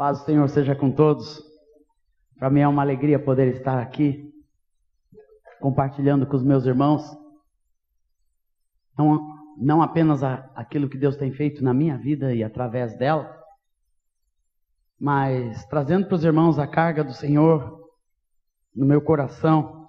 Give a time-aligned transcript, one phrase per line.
[0.00, 1.44] Paz do Senhor seja com todos.
[2.38, 4.32] Para mim é uma alegria poder estar aqui,
[5.60, 7.02] compartilhando com os meus irmãos,
[8.96, 9.20] não,
[9.58, 13.30] não apenas a, aquilo que Deus tem feito na minha vida e através dela,
[14.98, 17.86] mas trazendo para os irmãos a carga do Senhor
[18.74, 19.86] no meu coração.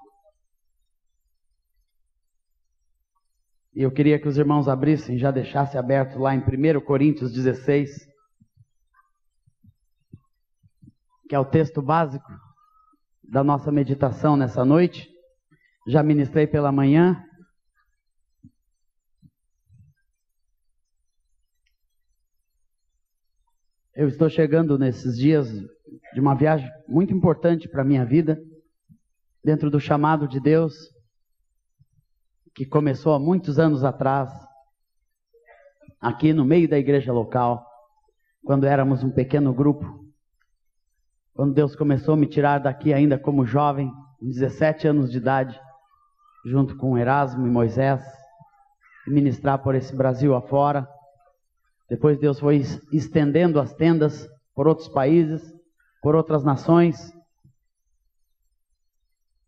[3.73, 8.10] E eu queria que os irmãos abrissem, já deixasse aberto lá em 1 Coríntios 16.
[11.31, 12.29] Que é o texto básico
[13.23, 15.09] da nossa meditação nessa noite.
[15.87, 17.23] Já ministrei pela manhã.
[23.95, 25.49] Eu estou chegando nesses dias
[26.13, 28.37] de uma viagem muito importante para a minha vida,
[29.41, 30.73] dentro do chamado de Deus,
[32.53, 34.29] que começou há muitos anos atrás,
[35.97, 37.65] aqui no meio da igreja local,
[38.43, 40.10] quando éramos um pequeno grupo
[41.33, 45.59] quando Deus começou a me tirar daqui ainda como jovem, com 17 anos de idade,
[46.45, 48.01] junto com Erasmo e Moisés,
[49.07, 50.87] ministrar por esse Brasil afora.
[51.89, 52.61] Depois Deus foi
[52.91, 55.41] estendendo as tendas por outros países,
[56.01, 57.13] por outras nações.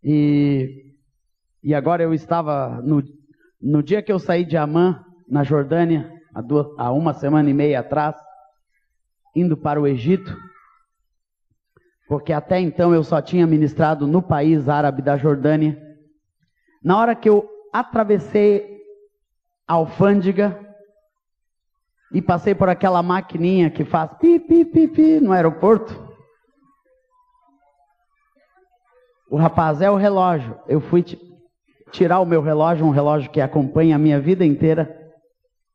[0.03, 0.93] E,
[1.63, 3.03] e agora eu estava, no,
[3.61, 7.53] no dia que eu saí de Amã, na Jordânia, há, duas, há uma semana e
[7.53, 8.15] meia atrás,
[9.35, 10.35] indo para o Egito,
[12.07, 15.81] porque até então eu só tinha ministrado no país árabe da Jordânia.
[16.83, 18.81] Na hora que eu atravessei
[19.67, 20.59] a alfândega
[22.11, 26.11] e passei por aquela maquininha que faz pi, pi, pi, pi no aeroporto,
[29.29, 30.59] o rapaz é o relógio.
[30.67, 31.03] Eu fui
[31.91, 34.95] tirar o meu relógio, um relógio que acompanha a minha vida inteira.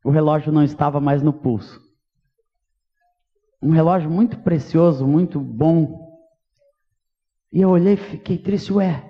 [0.05, 1.81] O relógio não estava mais no pulso.
[3.61, 6.08] Um relógio muito precioso, muito bom,
[7.53, 9.05] e eu olhei e fiquei triste, ué,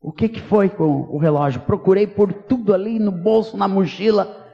[0.00, 1.60] o que, que foi com o relógio?
[1.62, 4.50] Procurei por tudo ali no bolso, na mochila.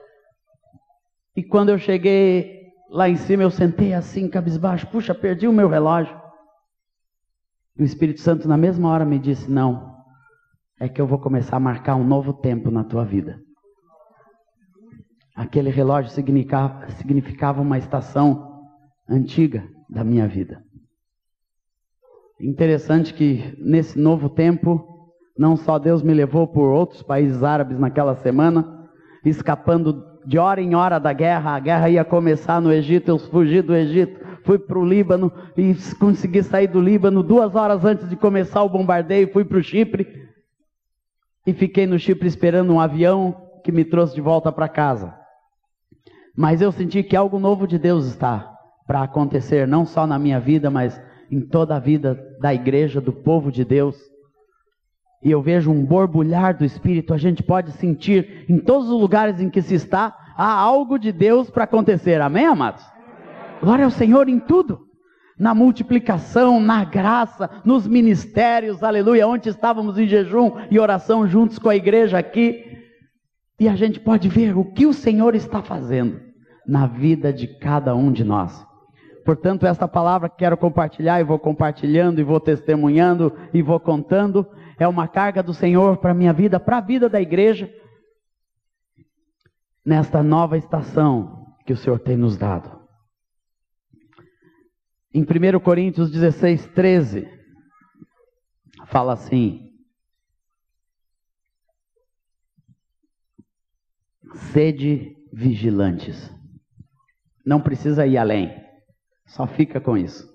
[1.35, 5.69] E quando eu cheguei lá em cima, eu sentei assim, cabisbaixo, puxa, perdi o meu
[5.69, 6.15] relógio.
[7.79, 9.97] E o Espírito Santo, na mesma hora, me disse: Não,
[10.81, 13.41] é que eu vou começar a marcar um novo tempo na tua vida.
[15.35, 18.67] Aquele relógio significava, significava uma estação
[19.09, 20.63] antiga da minha vida.
[22.41, 28.15] Interessante que nesse novo tempo, não só Deus me levou por outros países árabes naquela
[28.15, 28.89] semana,
[29.25, 33.61] escapando de hora em hora da guerra, a guerra ia começar no Egito, eu fugi
[33.61, 38.15] do Egito, fui para o Líbano e consegui sair do Líbano duas horas antes de
[38.15, 40.07] começar o bombardeio, fui para o Chipre
[41.47, 45.15] e fiquei no Chipre esperando um avião que me trouxe de volta para casa.
[46.37, 48.55] Mas eu senti que algo novo de Deus está
[48.87, 51.01] para acontecer, não só na minha vida, mas
[51.31, 53.97] em toda a vida da igreja, do povo de Deus.
[55.23, 59.41] E eu vejo um borbulhar do Espírito, a gente pode sentir em todos os lugares
[59.41, 62.21] em que se está, há algo de Deus para acontecer.
[62.21, 62.85] Amém, amados?
[63.61, 64.87] Glória ao Senhor em tudo.
[65.37, 71.69] Na multiplicação, na graça, nos ministérios, aleluia, onde estávamos em jejum e oração juntos com
[71.69, 72.65] a igreja aqui.
[73.59, 76.21] E a gente pode ver o que o Senhor está fazendo
[76.67, 78.68] na vida de cada um de nós.
[79.25, 84.47] Portanto, esta palavra que quero compartilhar e vou compartilhando e vou testemunhando e vou contando
[84.79, 87.73] é uma carga do Senhor para a minha vida, para a vida da igreja,
[89.85, 92.79] nesta nova estação que o Senhor tem nos dado.
[95.13, 97.29] Em 1 Coríntios 16, 13,
[98.87, 99.73] fala assim:
[104.53, 106.33] Sede vigilantes.
[107.45, 108.68] Não precisa ir além.
[109.29, 110.29] Só fica com isso.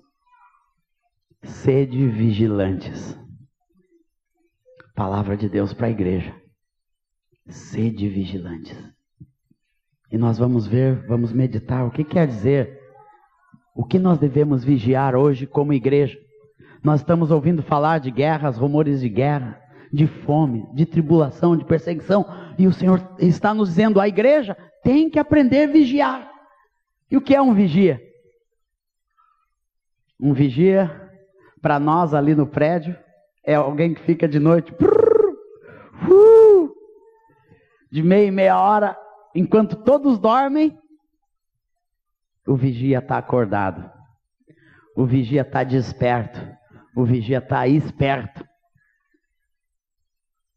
[1.42, 3.18] Sede vigilantes.
[4.94, 6.34] Palavra de Deus para a igreja.
[7.48, 8.78] Sede vigilantes.
[10.10, 12.80] E nós vamos ver, vamos meditar o que quer dizer,
[13.74, 16.16] o que nós devemos vigiar hoje como igreja.
[16.82, 19.60] Nós estamos ouvindo falar de guerras, rumores de guerra,
[19.92, 22.24] de fome, de tribulação, de perseguição,
[22.56, 26.30] e o Senhor está nos dizendo: a igreja tem que aprender a vigiar.
[27.10, 28.00] E o que é um vigia?
[30.20, 31.10] Um vigia,
[31.60, 32.96] para nós ali no prédio,
[33.44, 36.74] é alguém que fica de noite, uh,
[37.90, 38.96] de meia e meia hora,
[39.34, 40.78] enquanto todos dormem,
[42.46, 43.90] o vigia está acordado,
[44.96, 46.40] o vigia está desperto,
[46.96, 48.44] o vigia está esperto.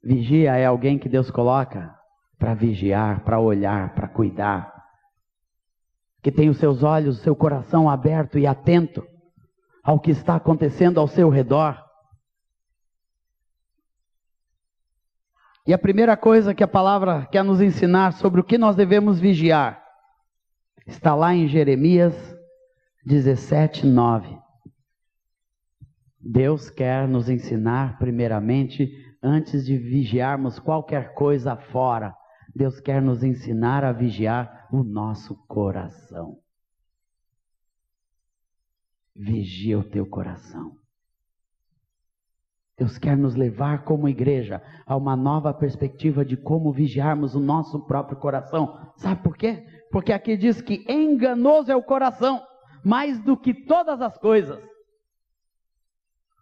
[0.04, 1.94] Vigia é alguém que Deus coloca
[2.38, 4.72] para vigiar, para olhar, para cuidar,
[6.22, 9.04] que tem os seus olhos, o seu coração aberto e atento
[9.88, 11.82] ao que está acontecendo ao seu redor.
[15.66, 19.18] E a primeira coisa que a palavra quer nos ensinar sobre o que nós devemos
[19.18, 19.82] vigiar
[20.86, 22.14] está lá em Jeremias
[23.06, 24.38] 17, 9.
[26.20, 28.92] Deus quer nos ensinar, primeiramente,
[29.24, 32.14] antes de vigiarmos qualquer coisa fora,
[32.54, 36.40] Deus quer nos ensinar a vigiar o nosso coração.
[39.18, 40.78] Vigia o teu coração.
[42.78, 47.80] Deus quer nos levar como igreja a uma nova perspectiva de como vigiarmos o nosso
[47.88, 48.94] próprio coração.
[48.98, 49.66] Sabe por quê?
[49.92, 52.44] Porque aqui diz que enganoso é o coração,
[52.84, 54.64] mais do que todas as coisas.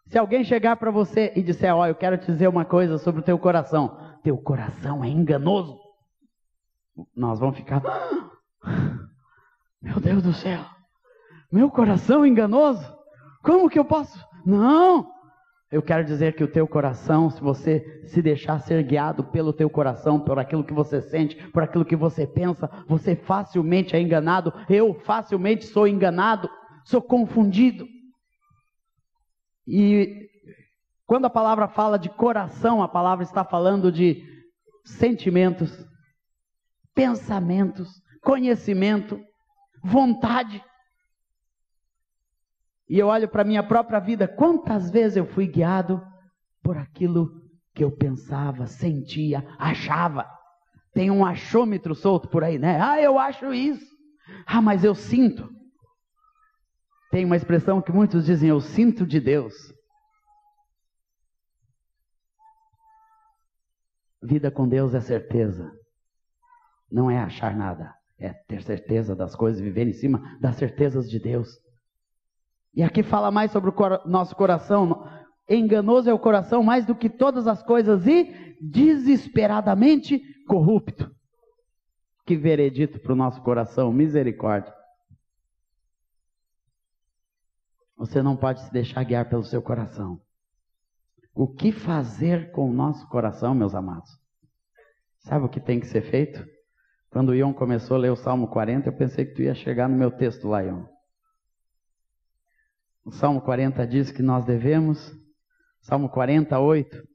[0.08, 2.98] Se alguém chegar para você e disser, ó, oh, eu quero te dizer uma coisa
[2.98, 5.80] sobre o teu coração, teu coração é enganoso.
[7.16, 7.82] Nós vamos ficar,
[9.82, 10.75] meu Deus do céu,
[11.56, 12.86] meu coração enganoso?
[13.42, 14.20] Como que eu posso?
[14.46, 15.10] Não,
[15.72, 19.70] eu quero dizer que o teu coração, se você se deixar ser guiado pelo teu
[19.70, 24.54] coração, por aquilo que você sente, por aquilo que você pensa, você facilmente é enganado.
[24.70, 26.50] Eu facilmente sou enganado,
[26.84, 27.88] sou confundido.
[29.66, 30.30] E
[31.06, 34.24] quando a palavra fala de coração, a palavra está falando de
[34.84, 35.86] sentimentos,
[36.94, 39.20] pensamentos, conhecimento,
[39.84, 40.62] vontade.
[42.88, 46.06] E eu olho para a minha própria vida, quantas vezes eu fui guiado
[46.62, 47.42] por aquilo
[47.74, 50.26] que eu pensava, sentia, achava.
[50.94, 52.80] Tem um achômetro solto por aí, né?
[52.82, 53.96] Ah, eu acho isso.
[54.46, 55.50] Ah, mas eu sinto.
[57.12, 59.54] Tem uma expressão que muitos dizem, eu sinto de Deus.
[64.22, 65.72] Vida com Deus é certeza.
[66.92, 71.20] Não é achar nada, é ter certeza das coisas, viver em cima das certezas de
[71.20, 71.65] Deus.
[72.76, 75.08] E aqui fala mais sobre o nosso coração.
[75.50, 81.10] Enganoso é o coração mais do que todas as coisas e desesperadamente corrupto.
[82.26, 84.74] Que veredito para o nosso coração, misericórdia.
[87.98, 90.20] Você não pode se deixar guiar pelo seu coração.
[91.34, 94.10] O que fazer com o nosso coração, meus amados?
[95.20, 96.46] Sabe o que tem que ser feito?
[97.10, 99.88] Quando o Ion começou a ler o Salmo 40, eu pensei que tu ia chegar
[99.88, 100.95] no meu texto lá, Ion.
[103.06, 105.16] O Salmo 40 diz que nós devemos,
[105.80, 107.08] Salmo 48,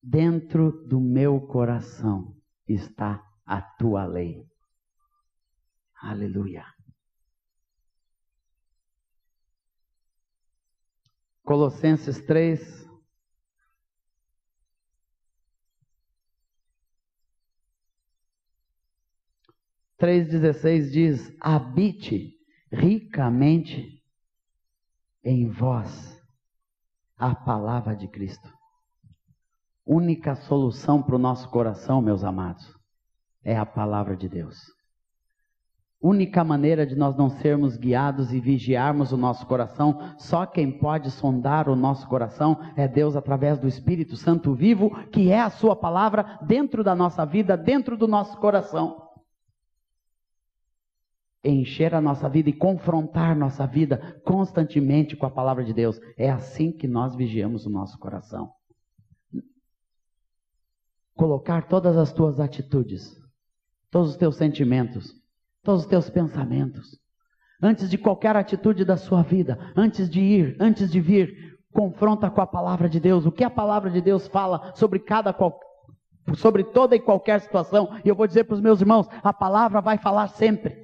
[0.00, 2.36] dentro do meu coração
[2.68, 4.48] está a tua lei.
[6.00, 6.64] Aleluia.
[11.42, 12.79] Colossenses 3,
[20.00, 22.32] 3,16 diz: habite
[22.72, 24.00] ricamente
[25.22, 26.18] em vós
[27.18, 28.48] a palavra de Cristo.
[29.86, 32.66] Única solução para o nosso coração, meus amados,
[33.44, 34.56] é a palavra de Deus.
[36.02, 41.10] Única maneira de nós não sermos guiados e vigiarmos o nosso coração, só quem pode
[41.10, 45.76] sondar o nosso coração é Deus através do Espírito Santo vivo, que é a Sua
[45.76, 49.09] palavra dentro da nossa vida, dentro do nosso coração
[51.42, 55.98] encher a nossa vida e confrontar nossa vida constantemente com a palavra de Deus.
[56.16, 58.52] É assim que nós vigiamos o nosso coração.
[61.14, 63.16] Colocar todas as tuas atitudes,
[63.90, 65.14] todos os teus sentimentos,
[65.62, 66.98] todos os teus pensamentos,
[67.62, 72.40] antes de qualquer atitude da sua vida, antes de ir, antes de vir, confronta com
[72.40, 73.26] a palavra de Deus.
[73.26, 75.32] O que a palavra de Deus fala sobre cada
[76.34, 77.98] sobre toda e qualquer situação.
[78.04, 80.79] E eu vou dizer para os meus irmãos, a palavra vai falar sempre.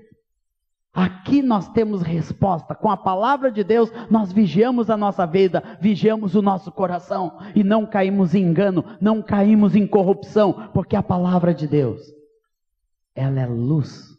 [0.96, 2.74] Aqui nós temos resposta.
[2.74, 7.62] Com a palavra de Deus, nós vigiamos a nossa vida, vigiamos o nosso coração e
[7.62, 12.00] não caímos em engano, não caímos em corrupção, porque a palavra de Deus,
[13.14, 14.18] ela é luz,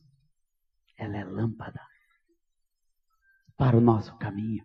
[0.95, 1.81] ela é lâmpada
[3.57, 4.63] para o nosso caminho.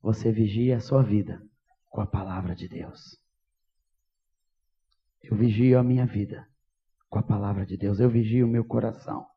[0.00, 1.42] Você vigia a sua vida
[1.90, 3.18] com a palavra de Deus.
[5.22, 6.48] Eu vigio a minha vida
[7.10, 9.29] com a palavra de Deus, eu vigio o meu coração.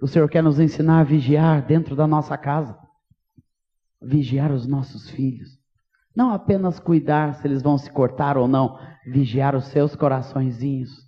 [0.00, 2.78] O Senhor quer nos ensinar a vigiar dentro da nossa casa,
[4.00, 5.58] vigiar os nossos filhos.
[6.14, 11.06] Não apenas cuidar se eles vão se cortar ou não, vigiar os seus coraçõezinhos.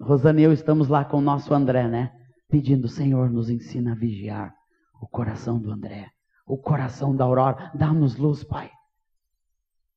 [0.00, 2.12] Rosana e eu estamos lá com o nosso André, né?
[2.48, 4.54] Pedindo, Senhor, nos ensina a vigiar
[5.00, 6.10] o coração do André,
[6.46, 7.70] o coração da Aurora.
[7.74, 8.70] Dá-nos luz, Pai.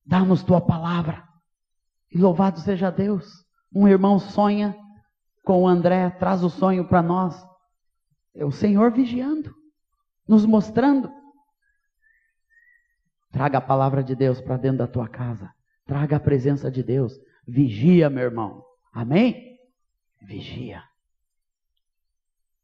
[0.05, 1.23] Dá-nos tua palavra.
[2.11, 3.45] E louvado seja Deus.
[3.73, 4.75] Um irmão sonha
[5.43, 7.47] com o André, traz o sonho para nós.
[8.33, 9.53] É o Senhor vigiando,
[10.27, 11.11] nos mostrando.
[13.31, 15.51] Traga a palavra de Deus para dentro da tua casa.
[15.85, 17.19] Traga a presença de Deus.
[17.47, 18.63] Vigia, meu irmão.
[18.93, 19.57] Amém?
[20.21, 20.83] Vigia.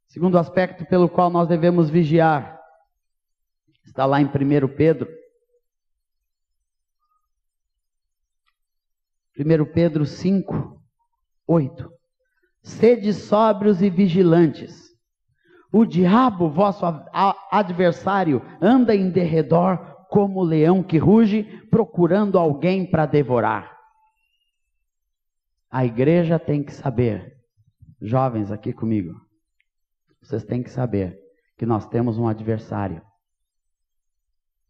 [0.08, 2.60] Segundo aspecto pelo qual nós devemos vigiar,
[3.86, 4.30] está lá em 1
[4.76, 5.10] Pedro.
[9.38, 10.82] 1 Pedro 5,
[11.46, 11.97] 8.
[12.68, 14.94] Sede sóbrios e vigilantes.
[15.72, 16.86] O diabo, vosso
[17.50, 23.74] adversário, anda em derredor como leão que ruge, procurando alguém para devorar.
[25.72, 27.38] A igreja tem que saber,
[28.02, 29.14] jovens aqui comigo,
[30.22, 31.18] vocês têm que saber
[31.58, 33.02] que nós temos um adversário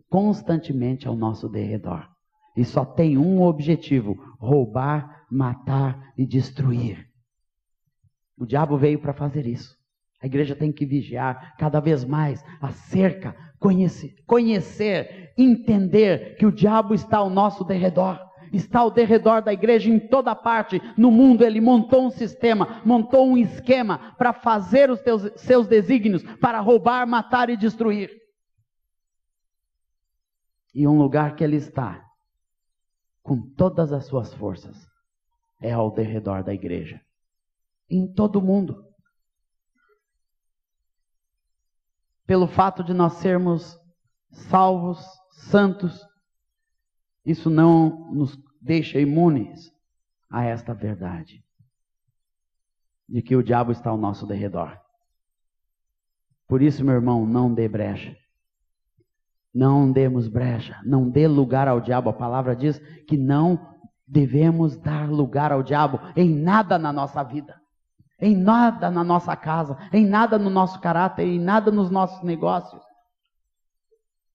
[0.08, 2.08] constantemente ao nosso derredor.
[2.56, 7.07] E só tem um objetivo: roubar, matar e destruir.
[8.38, 9.76] O diabo veio para fazer isso.
[10.22, 16.94] A igreja tem que vigiar cada vez mais acerca, conhecer, conhecer, entender que o diabo
[16.94, 18.20] está ao nosso derredor.
[18.54, 20.82] Está ao derredor da igreja em toda parte.
[20.98, 26.24] No mundo ele montou um sistema, montou um esquema para fazer os teus, seus desígnios,
[26.38, 28.10] para roubar, matar e destruir.
[30.74, 32.06] E um lugar que ele está,
[33.22, 34.88] com todas as suas forças,
[35.60, 37.02] é ao derredor da igreja.
[37.90, 38.88] Em todo mundo.
[42.28, 43.80] pelo fato de nós sermos
[44.30, 45.00] salvos,
[45.32, 46.06] santos,
[47.26, 49.72] isso não nos deixa imunes
[50.30, 51.42] a esta verdade
[53.08, 54.78] de que o diabo está ao nosso derredor.
[56.46, 58.16] Por isso, meu irmão, não dê brecha.
[59.54, 62.10] Não demos brecha, não dê lugar ao diabo.
[62.10, 62.78] A palavra diz
[63.08, 63.76] que não
[64.06, 67.60] devemos dar lugar ao diabo em nada na nossa vida
[68.20, 72.82] em nada na nossa casa, em nada no nosso caráter, em nada nos nossos negócios,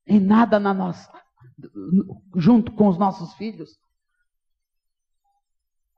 [0.06, 1.10] em nada na nossa,
[2.36, 3.80] junto com os nossos filhos.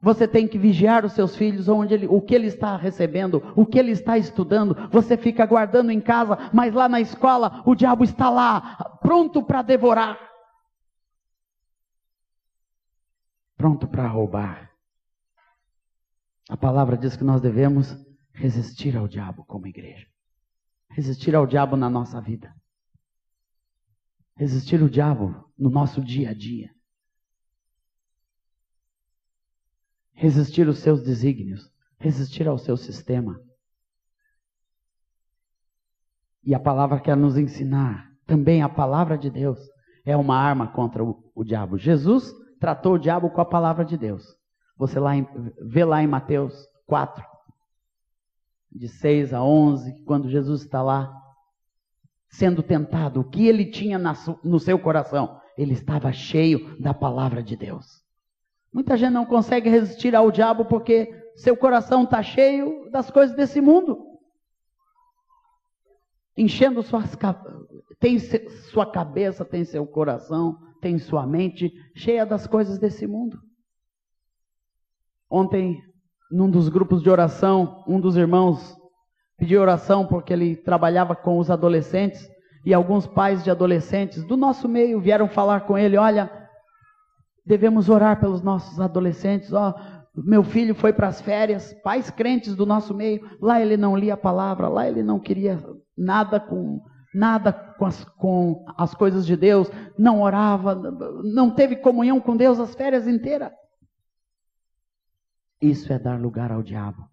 [0.01, 3.65] Você tem que vigiar os seus filhos, onde ele, o que ele está recebendo, o
[3.65, 4.77] que ele está estudando.
[4.91, 9.63] Você fica guardando em casa, mas lá na escola o diabo está lá, pronto para
[9.63, 10.19] devorar,
[13.57, 14.74] pronto para roubar.
[16.49, 17.97] A palavra diz que nós devemos
[18.33, 20.07] resistir ao diabo como igreja.
[20.91, 22.55] Resistir ao diabo na nossa vida.
[24.37, 26.75] Resistir ao diabo no nosso dia a dia.
[30.13, 31.73] Resistir os seus desígnios.
[31.99, 33.41] Resistir ao seu sistema.
[36.43, 38.13] E a palavra quer nos ensinar.
[38.27, 39.59] Também a palavra de Deus
[40.05, 41.79] é uma arma contra o, o diabo.
[41.79, 44.37] Jesus tratou o diabo com a palavra de Deus.
[44.77, 45.13] Você lá
[45.61, 47.25] vê lá em Mateus 4,
[48.73, 51.21] de 6 a 11, quando Jesus está lá
[52.29, 53.99] sendo tentado, o que ele tinha
[54.43, 55.41] no seu coração?
[55.57, 58.03] Ele estava cheio da palavra de Deus.
[58.73, 63.61] Muita gente não consegue resistir ao diabo porque seu coração está cheio das coisas desse
[63.61, 64.05] mundo.
[66.37, 67.17] Enchendo suas
[68.01, 73.41] tem sua cabeça, tem seu coração, tem sua mente cheia das coisas desse mundo.
[75.37, 75.83] Ontem,
[76.31, 78.77] num dos grupos de oração, um dos irmãos
[79.37, 82.25] pediu oração porque ele trabalhava com os adolescentes
[82.65, 86.31] e alguns pais de adolescentes do nosso meio vieram falar com ele: Olha,
[87.45, 89.53] devemos orar pelos nossos adolescentes.
[89.53, 89.75] Ó,
[90.17, 94.15] meu filho foi para as férias, pais crentes do nosso meio, lá ele não lia
[94.15, 95.61] a palavra, lá ele não queria
[95.99, 96.81] nada com
[97.13, 100.77] nada com as, com as coisas de Deus, não orava,
[101.25, 103.51] não teve comunhão com Deus as férias inteiras.
[105.65, 107.09] Isso é dar lugar ao diabo.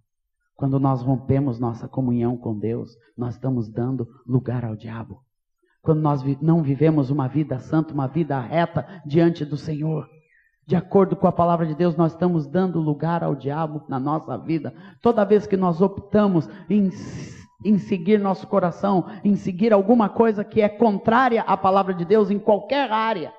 [0.57, 5.23] Quando nós rompemos nossa comunhão com Deus, nós estamos dando lugar ao diabo.
[5.81, 10.05] Quando nós não vivemos uma vida santa, uma vida reta diante do Senhor,
[10.67, 14.37] de acordo com a palavra de Deus, nós estamos dando lugar ao diabo na nossa
[14.37, 14.75] vida.
[15.01, 16.89] Toda vez que nós optamos em,
[17.63, 22.29] em seguir nosso coração, em seguir alguma coisa que é contrária à palavra de Deus
[22.29, 23.33] em qualquer área,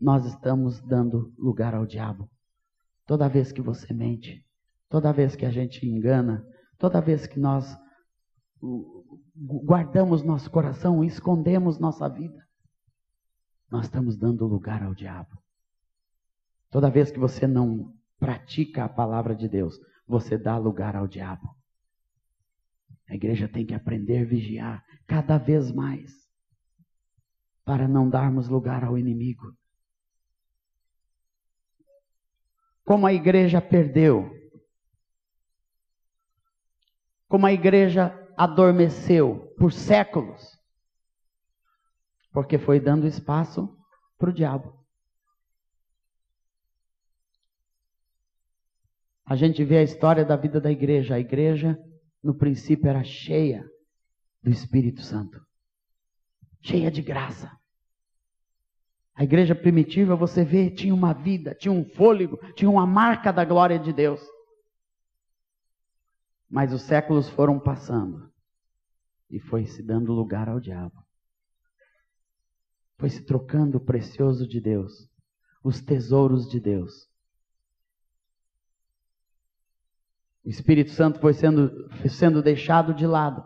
[0.00, 2.26] nós estamos dando lugar ao diabo.
[3.06, 4.44] Toda vez que você mente,
[4.88, 6.44] toda vez que a gente engana,
[6.76, 7.76] toda vez que nós
[9.36, 12.44] guardamos nosso coração escondemos nossa vida,
[13.70, 15.38] nós estamos dando lugar ao diabo.
[16.70, 21.48] Toda vez que você não pratica a palavra de Deus, você dá lugar ao diabo.
[23.08, 26.12] A igreja tem que aprender a vigiar cada vez mais
[27.64, 29.52] para não darmos lugar ao inimigo.
[32.86, 34.36] Como a igreja perdeu
[37.28, 40.58] como a igreja adormeceu por séculos,
[42.32, 43.76] porque foi dando espaço
[44.18, 44.74] para o diabo.
[49.24, 51.16] A gente vê a história da vida da igreja.
[51.16, 51.76] A igreja,
[52.22, 53.68] no princípio, era cheia
[54.40, 55.44] do Espírito Santo,
[56.62, 57.50] cheia de graça.
[59.16, 63.46] A igreja primitiva, você vê, tinha uma vida, tinha um fôlego, tinha uma marca da
[63.46, 64.20] glória de Deus.
[66.50, 68.30] Mas os séculos foram passando
[69.30, 71.02] e foi se dando lugar ao diabo.
[72.98, 75.08] Foi se trocando o precioso de Deus,
[75.64, 77.08] os tesouros de Deus.
[80.44, 83.42] O Espírito Santo foi sendo, foi sendo deixado de lado.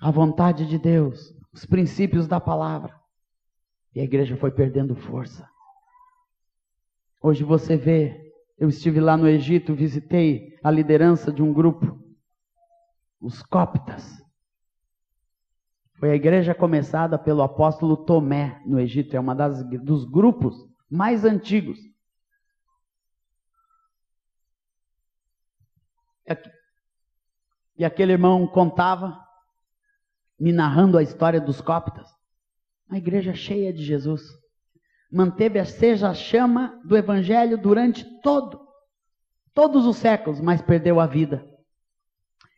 [0.00, 2.97] A vontade de Deus, os princípios da palavra.
[3.94, 5.48] E a igreja foi perdendo força.
[7.20, 11.98] Hoje você vê, eu estive lá no Egito, visitei a liderança de um grupo,
[13.20, 14.22] os coptas.
[15.98, 21.24] Foi a igreja começada pelo apóstolo Tomé no Egito, é uma das dos grupos mais
[21.24, 21.78] antigos.
[27.78, 29.24] E aquele irmão contava,
[30.38, 32.17] me narrando a história dos coptas.
[32.88, 34.22] Uma igreja cheia de Jesus.
[35.10, 38.60] Manteve a seja a chama do evangelho durante todo,
[39.54, 41.44] todos os séculos, mas perdeu a vida.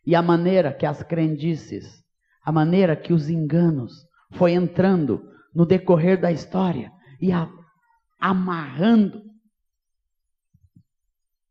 [0.06, 2.02] E a maneira que as crendices,
[2.44, 7.48] a maneira que os enganos foi entrando no decorrer da história e a,
[8.18, 9.22] amarrando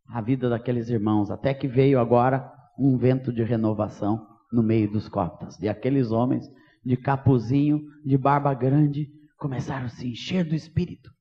[0.07, 5.07] a vida daqueles irmãos, até que veio agora um vento de renovação no meio dos
[5.07, 5.59] coptas.
[5.59, 6.49] E aqueles homens
[6.83, 11.13] de capuzinho, de barba grande, começaram a se encher do espírito.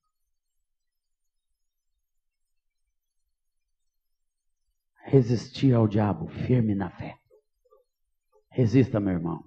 [5.04, 7.18] Resistir ao diabo firme na fé.
[8.50, 9.44] Resista, meu irmão.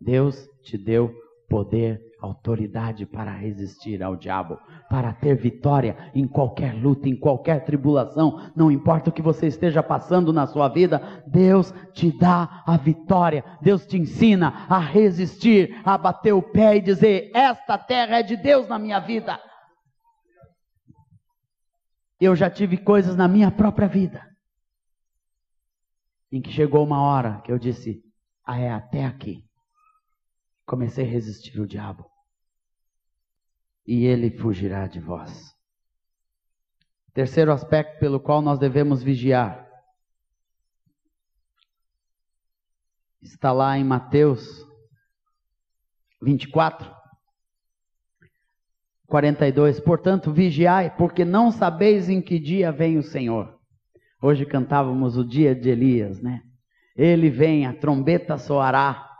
[0.00, 1.12] Deus te deu
[1.48, 4.58] poder autoridade para resistir ao diabo,
[4.88, 9.82] para ter vitória em qualquer luta, em qualquer tribulação, não importa o que você esteja
[9.82, 15.96] passando na sua vida, Deus te dá a vitória, Deus te ensina a resistir, a
[15.96, 19.38] bater o pé e dizer: Esta terra é de Deus na minha vida.
[22.20, 24.22] Eu já tive coisas na minha própria vida,
[26.32, 28.02] em que chegou uma hora que eu disse:
[28.46, 29.44] Ah, é até aqui.
[30.66, 32.13] Comecei a resistir o diabo
[33.86, 35.54] e ele fugirá de vós.
[37.12, 39.64] Terceiro aspecto pelo qual nós devemos vigiar
[43.24, 44.64] está lá em Mateus
[46.22, 46.90] 24,
[49.06, 49.80] 42.
[49.80, 53.58] Portanto, vigiai, porque não sabeis em que dia vem o Senhor.
[54.20, 56.42] Hoje cantávamos o dia de Elias, né?
[56.96, 59.13] Ele vem, a trombeta soará,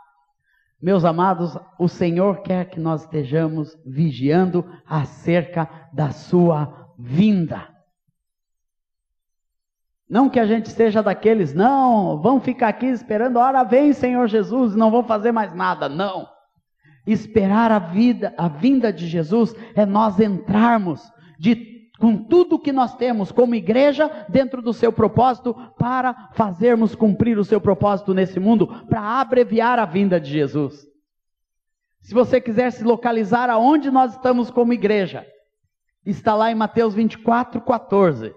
[0.85, 7.67] meus amados, o Senhor quer que nós estejamos vigiando acerca da sua vinda.
[10.07, 14.27] Não que a gente seja daqueles, não, vão ficar aqui esperando, a hora vem Senhor
[14.27, 16.27] Jesus, não vão fazer mais nada, não.
[17.07, 21.01] Esperar a vida, a vinda de Jesus é nós entrarmos
[21.39, 27.37] de com tudo que nós temos como igreja dentro do seu propósito para fazermos cumprir
[27.37, 30.85] o seu propósito nesse mundo, para abreviar a vinda de Jesus.
[32.01, 35.25] Se você quiser se localizar aonde nós estamos como igreja,
[36.05, 38.33] está lá em Mateus 24, 14.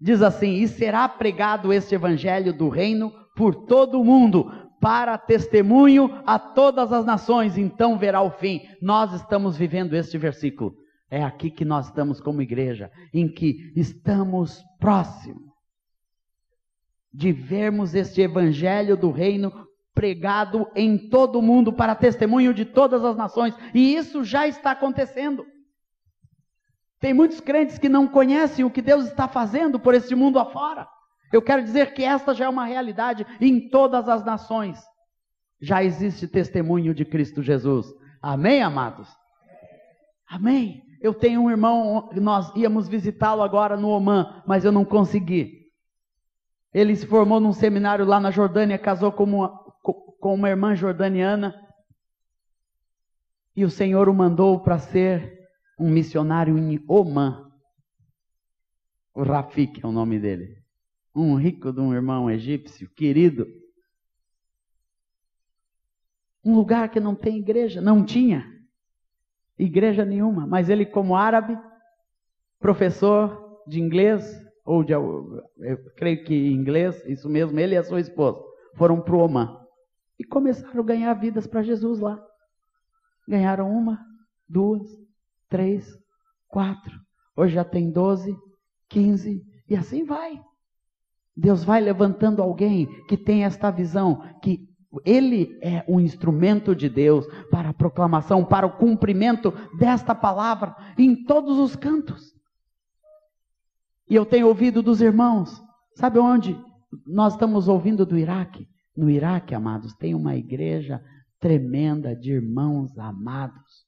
[0.00, 6.22] Diz assim: E será pregado este evangelho do reino por todo o mundo, para testemunho
[6.26, 8.62] a todas as nações, então verá o fim.
[8.80, 10.74] Nós estamos vivendo este versículo.
[11.10, 15.48] É aqui que nós estamos como igreja, em que estamos próximos
[17.12, 23.04] de vermos este evangelho do reino pregado em todo o mundo para testemunho de todas
[23.04, 25.44] as nações, e isso já está acontecendo.
[27.00, 30.86] Tem muitos crentes que não conhecem o que Deus está fazendo por este mundo afora.
[31.32, 34.78] Eu quero dizer que esta já é uma realidade em todas as nações.
[35.60, 37.86] Já existe testemunho de Cristo Jesus.
[38.22, 39.08] Amém, amados?
[40.28, 40.87] Amém.
[41.00, 45.68] Eu tenho um irmão, nós íamos visitá-lo agora no Oman, mas eu não consegui.
[46.74, 49.48] Ele se formou num seminário lá na Jordânia, casou com uma,
[49.82, 51.54] com uma irmã jordaniana.
[53.54, 55.38] E o Senhor o mandou para ser
[55.78, 57.48] um missionário em Oman.
[59.14, 60.62] O Rafik é o nome dele.
[61.14, 63.46] Um rico de um irmão egípcio, querido.
[66.44, 68.57] Um lugar que não tem igreja, não tinha
[69.58, 71.58] igreja nenhuma, mas ele, como árabe,
[72.58, 74.24] professor de inglês,
[74.64, 75.36] ou de, eu
[75.96, 78.40] creio que inglês, isso mesmo, ele e a sua esposa,
[78.74, 79.58] foram para o Oman
[80.18, 82.22] e começaram a ganhar vidas para Jesus lá.
[83.26, 83.98] Ganharam uma,
[84.48, 84.82] duas,
[85.48, 85.86] três,
[86.48, 86.92] quatro.
[87.36, 88.36] Hoje já tem doze,
[88.88, 90.40] quinze e assim vai.
[91.36, 94.68] Deus vai levantando alguém que tem esta visão, que
[95.04, 101.24] ele é um instrumento de Deus para a proclamação, para o cumprimento desta palavra em
[101.24, 102.34] todos os cantos.
[104.08, 105.62] E eu tenho ouvido dos irmãos,
[105.94, 106.58] sabe onde?
[107.06, 108.66] Nós estamos ouvindo do Iraque.
[108.96, 111.02] No Iraque, amados, tem uma igreja
[111.38, 113.86] tremenda de irmãos amados.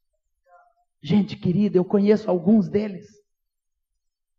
[1.02, 3.06] Gente querida, eu conheço alguns deles.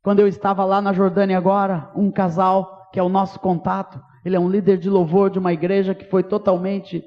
[0.04, 4.36] Quando eu estava lá na Jordânia agora, um casal que é o nosso contato, ele
[4.36, 7.04] é um líder de louvor de uma igreja que foi totalmente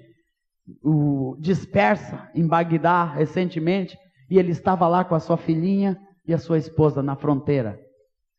[1.38, 3.98] dispersa em Bagdá recentemente,
[4.30, 7.78] e ele estava lá com a sua filhinha e a sua esposa na fronteira,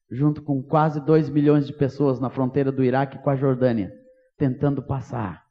[0.09, 3.93] junto com quase 2 milhões de pessoas na fronteira do Iraque com a Jordânia,
[4.37, 5.45] tentando passar.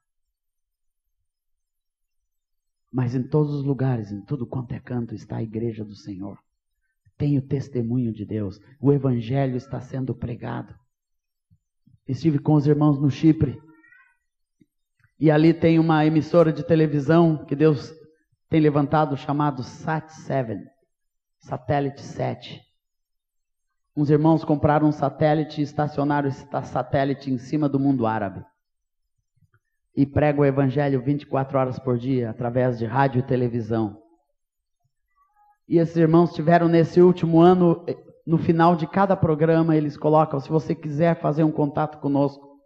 [2.92, 6.38] Mas em todos os lugares, em tudo quanto é canto, está a igreja do Senhor.
[7.16, 8.60] Tem o testemunho de Deus.
[8.80, 10.74] O evangelho está sendo pregado.
[12.06, 13.60] Estive com os irmãos no Chipre.
[15.18, 17.92] E ali tem uma emissora de televisão que Deus
[18.48, 20.60] tem levantado chamado Sat7,
[21.38, 22.60] Satélite 7.
[23.96, 28.44] Uns irmãos compraram um satélite e estacionaram esse satélite em cima do mundo árabe.
[29.96, 34.02] E pregam o evangelho 24 horas por dia através de rádio e televisão.
[35.68, 37.84] E esses irmãos tiveram nesse último ano
[38.26, 42.58] no final de cada programa eles colocam: se você quiser fazer um contato conosco,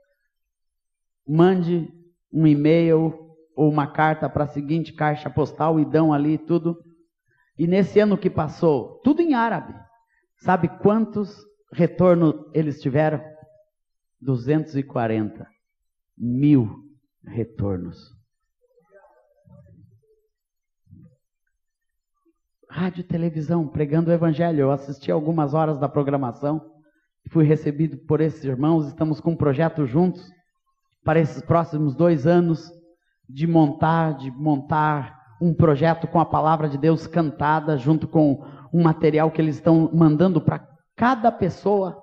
[1.27, 1.93] mande
[2.33, 6.79] um e-mail ou uma carta para a seguinte caixa postal e dão ali tudo.
[7.59, 9.75] E nesse ano que passou, tudo em árabe.
[10.37, 13.21] Sabe quantos retornos eles tiveram?
[14.21, 15.47] 240
[16.17, 16.85] mil
[17.25, 18.18] retornos.
[22.71, 24.61] Rádio e televisão, pregando o evangelho.
[24.61, 26.65] Eu assisti algumas horas da programação,
[27.31, 28.87] fui recebido por esses irmãos.
[28.87, 30.31] Estamos com um projeto juntos
[31.05, 32.71] para esses próximos dois anos
[33.29, 38.83] de montar, de montar um projeto com a palavra de Deus cantada, junto com um
[38.83, 42.03] material que eles estão mandando para cada pessoa.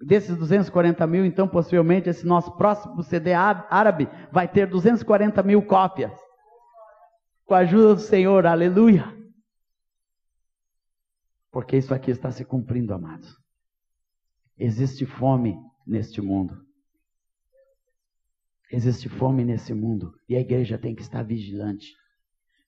[0.00, 6.12] Desses 240 mil, então, possivelmente, esse nosso próximo CD árabe vai ter 240 mil cópias.
[7.44, 9.17] Com a ajuda do Senhor, aleluia.
[11.58, 13.36] Porque isso aqui está se cumprindo, amados.
[14.56, 16.64] Existe fome neste mundo.
[18.70, 21.96] Existe fome nesse mundo e a igreja tem que estar vigilante.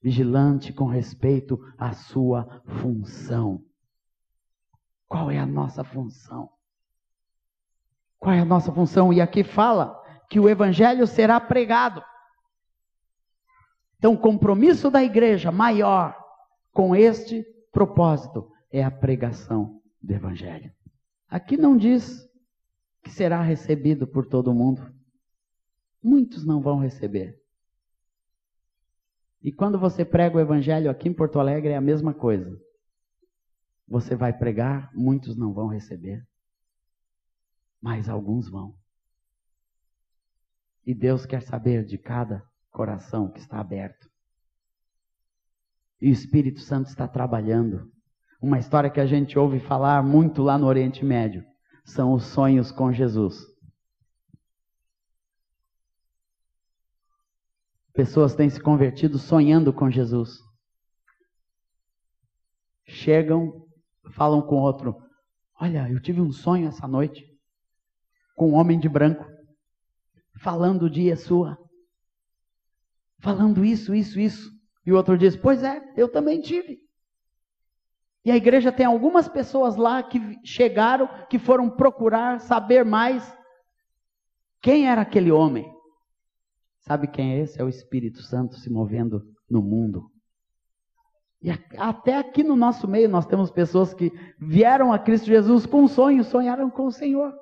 [0.02, 3.64] Vigilante com respeito à sua função.
[5.06, 6.50] Qual é a nossa função?
[8.18, 9.12] Qual é a nossa função?
[9.12, 9.96] E aqui fala
[10.28, 12.02] que o evangelho será pregado.
[13.98, 16.20] Então, o compromisso da igreja maior
[16.72, 20.72] com este propósito é a pregação do Evangelho.
[21.28, 22.28] Aqui não diz
[23.02, 24.82] que será recebido por todo mundo.
[26.02, 27.40] Muitos não vão receber.
[29.42, 32.58] E quando você prega o Evangelho aqui em Porto Alegre, é a mesma coisa.
[33.88, 36.24] Você vai pregar, muitos não vão receber,
[37.80, 38.76] mas alguns vão.
[40.86, 44.08] E Deus quer saber de cada coração que está aberto.
[46.00, 47.90] E o Espírito Santo está trabalhando
[48.40, 51.44] uma história que a gente ouve falar muito lá no Oriente Médio
[51.84, 53.46] são os sonhos com Jesus.
[57.92, 60.38] Pessoas têm se convertido sonhando com Jesus.
[62.86, 63.66] Chegam,
[64.12, 64.96] falam com outro:
[65.60, 67.28] Olha, eu tive um sonho essa noite
[68.34, 69.26] com um homem de branco,
[70.40, 71.58] falando dia sua,
[73.18, 74.50] falando isso, isso, isso.
[74.86, 76.89] E o outro diz: Pois é, eu também tive.
[78.24, 83.36] E a igreja tem algumas pessoas lá que chegaram, que foram procurar saber mais
[84.60, 85.70] quem era aquele homem.
[86.80, 87.60] Sabe quem é esse?
[87.60, 90.10] É o Espírito Santo se movendo no mundo.
[91.42, 95.84] E até aqui no nosso meio nós temos pessoas que vieram a Cristo Jesus com
[95.84, 97.32] um sonho, sonharam com o Senhor.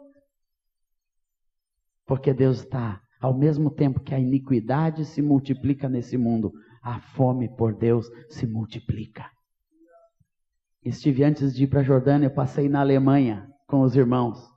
[2.06, 7.48] Porque Deus está, ao mesmo tempo que a iniquidade se multiplica nesse mundo, a fome
[7.48, 9.28] por Deus se multiplica.
[10.84, 14.48] Estive antes de ir para a Jordânia, passei na Alemanha com os irmãos.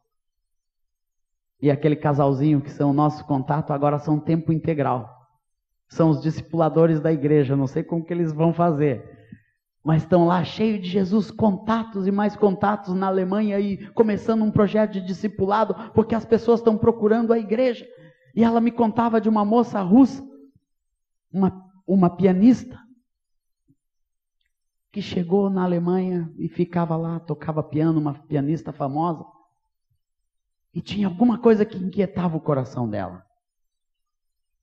[1.61, 5.09] E aquele casalzinho que são o nosso contato agora são tempo integral.
[5.89, 9.19] São os discipuladores da igreja, não sei como que eles vão fazer.
[9.83, 14.51] Mas estão lá cheios de Jesus, contatos e mais contatos na Alemanha e começando um
[14.51, 17.85] projeto de discipulado, porque as pessoas estão procurando a igreja.
[18.35, 20.23] E ela me contava de uma moça russa,
[21.31, 22.79] uma, uma pianista,
[24.91, 29.25] que chegou na Alemanha e ficava lá, tocava piano, uma pianista famosa.
[30.73, 33.25] E tinha alguma coisa que inquietava o coração dela.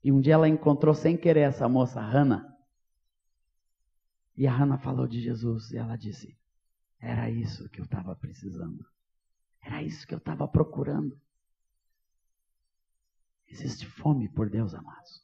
[0.03, 2.47] E um dia ela encontrou sem querer essa moça, Hannah.
[4.37, 6.39] E a Hannah falou de Jesus e ela disse:
[7.01, 8.87] Era isso que eu estava precisando.
[9.61, 11.19] Era isso que eu estava procurando.
[13.49, 15.23] Existe fome por Deus, amados.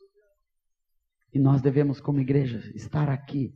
[1.33, 3.55] E nós devemos, como igreja, estar aqui.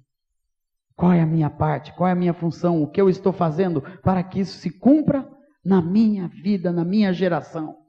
[0.98, 1.92] Qual é a minha parte?
[1.92, 2.82] Qual é a minha função?
[2.82, 5.30] O que eu estou fazendo para que isso se cumpra
[5.64, 7.86] na minha vida, na minha geração?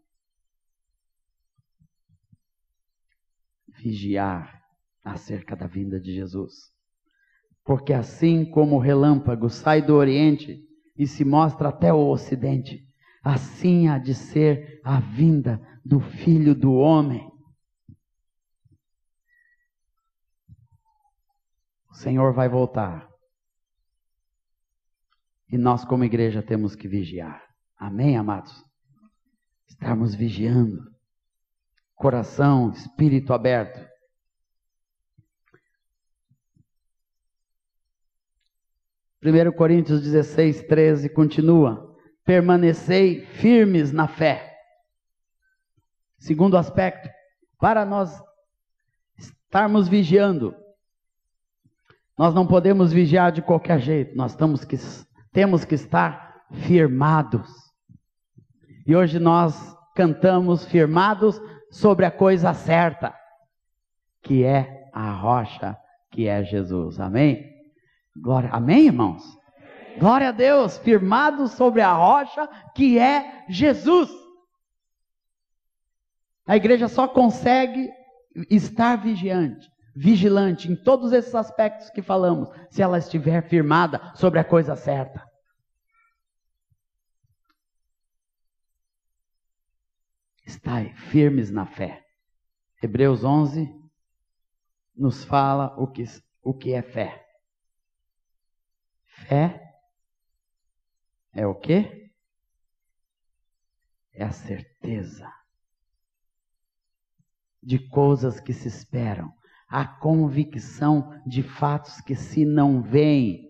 [3.68, 4.62] Vigiar
[5.04, 6.72] acerca da vinda de Jesus.
[7.66, 10.64] Porque assim como o relâmpago sai do Oriente
[10.96, 12.88] e se mostra até o Ocidente,
[13.24, 17.28] assim há de ser a vinda do Filho do Homem.
[21.89, 23.08] O Senhor vai voltar.
[25.48, 27.44] E nós, como igreja, temos que vigiar.
[27.78, 28.64] Amém, amados?
[29.68, 30.80] Estarmos vigiando.
[31.96, 33.88] Coração, espírito aberto.
[39.20, 41.96] Primeiro Coríntios 16, 13 continua.
[42.24, 44.50] Permanecei firmes na fé
[46.20, 47.10] Segundo aspecto,
[47.58, 48.22] para nós
[49.18, 50.54] estarmos vigiando,
[52.20, 54.76] nós não podemos vigiar de qualquer jeito, nós temos que,
[55.32, 57.50] temos que estar firmados.
[58.86, 63.16] E hoje nós cantamos firmados sobre a coisa certa,
[64.22, 65.78] que é a rocha,
[66.12, 67.00] que é Jesus.
[67.00, 67.54] Amém?
[68.22, 69.24] Glória, amém, irmãos?
[69.98, 74.12] Glória a Deus, firmados sobre a rocha, que é Jesus.
[76.46, 77.90] A igreja só consegue
[78.50, 84.46] estar vigiante, vigilante em todos esses aspectos que falamos, se ela estiver firmada sobre a
[84.46, 85.30] coisa certa.
[90.46, 92.02] Estai firmes na fé.
[92.82, 93.68] Hebreus 11
[94.96, 96.06] nos fala o que,
[96.42, 97.26] o que é fé.
[99.28, 99.62] Fé
[101.34, 102.10] é o quê?
[104.14, 105.30] É a certeza
[107.62, 109.38] de coisas que se esperam,
[109.70, 113.48] a convicção de fatos que se não veem.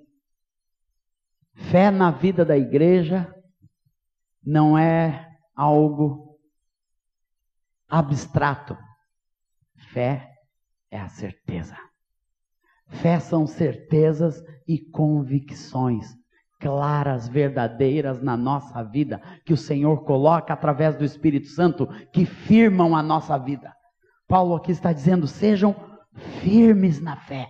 [1.54, 3.34] Fé na vida da igreja
[4.44, 6.38] não é algo
[7.88, 8.78] abstrato.
[9.94, 10.30] Fé
[10.92, 11.78] é a certeza.
[12.88, 16.20] Fé são certezas e convicções
[16.60, 22.96] claras, verdadeiras na nossa vida, que o Senhor coloca através do Espírito Santo, que firmam
[22.96, 23.74] a nossa vida.
[24.28, 25.89] Paulo aqui está dizendo: sejam
[26.42, 27.50] firmes na fé.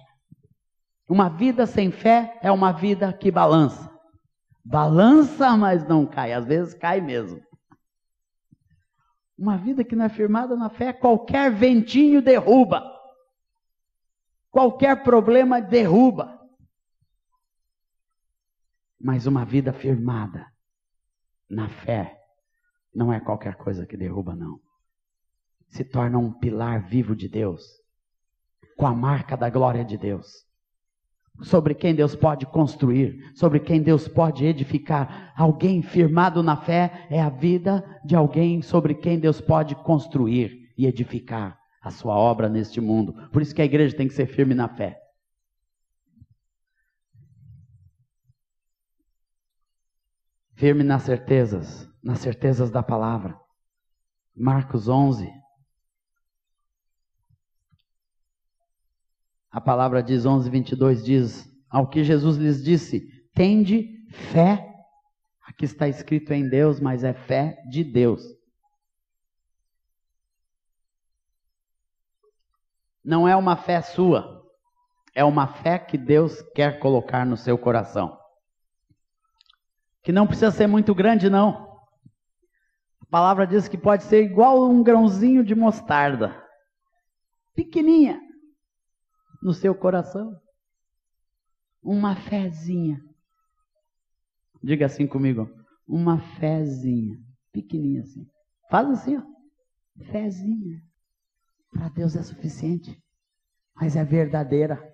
[1.07, 3.89] Uma vida sem fé é uma vida que balança.
[4.63, 6.33] Balança, mas não cai.
[6.33, 7.41] Às vezes cai mesmo.
[9.37, 12.83] Uma vida que não é firmada na fé, qualquer ventinho derruba.
[14.51, 16.37] Qualquer problema derruba.
[18.99, 20.45] Mas uma vida firmada
[21.49, 22.19] na fé
[22.93, 24.59] não é qualquer coisa que derruba, não
[25.69, 27.63] se torna um pilar vivo de Deus,
[28.79, 30.45] com a marca da glória de Deus,
[31.41, 35.33] sobre quem Deus pode construir, sobre quem Deus pode edificar.
[35.35, 40.85] Alguém firmado na fé é a vida de alguém sobre quem Deus pode construir e
[40.85, 43.13] edificar a sua obra neste mundo.
[43.31, 44.97] Por isso que a igreja tem que ser firme na fé.
[50.55, 53.37] Firme nas certezas, nas certezas da palavra.
[54.33, 55.29] Marcos 11,
[59.51, 64.67] A palavra diz, 11, 22 diz, ao que Jesus lhes disse, tende fé.
[65.47, 68.21] Aqui está escrito em Deus, mas é fé de Deus.
[73.03, 74.45] Não é uma fé sua,
[75.15, 78.17] é uma fé que Deus quer colocar no seu coração.
[80.03, 81.67] Que não precisa ser muito grande, não.
[83.01, 86.39] A palavra diz que pode ser igual um grãozinho de mostarda,
[87.55, 88.28] pequenininha
[89.41, 90.39] no seu coração.
[91.81, 93.03] Uma fezinha.
[94.61, 95.49] Diga assim comigo.
[95.87, 97.17] Uma fezinha.
[97.51, 98.27] Pequenininha assim.
[98.69, 99.23] Faz assim, ó.
[100.11, 100.81] Fezinha.
[101.71, 103.01] Para Deus é suficiente.
[103.75, 104.93] Mas é verdadeira.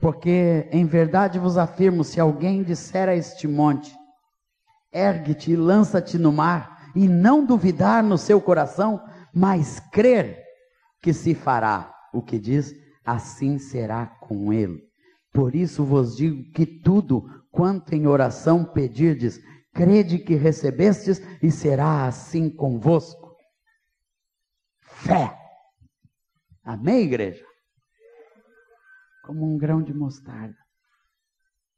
[0.00, 3.96] Porque em verdade vos afirmo: se alguém disser a este monte,
[4.92, 9.02] Ergue-te e lança-te no mar, e não duvidar no seu coração,
[9.34, 10.42] mas crer
[11.00, 12.74] que se fará o que diz,
[13.04, 14.82] assim será com ele.
[15.32, 19.40] Por isso vos digo que tudo quanto em oração pedirdes,
[19.72, 23.36] crede que recebestes e será assim convosco.
[24.82, 25.36] Fé.
[26.62, 27.44] Amém, igreja?
[29.24, 30.58] Como um grão de mostarda,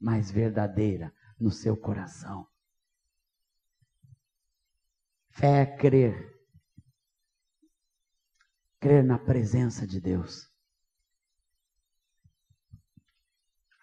[0.00, 2.46] mas verdadeira no seu coração.
[5.34, 6.32] Fé é crer.
[8.80, 10.48] Crer na presença de Deus.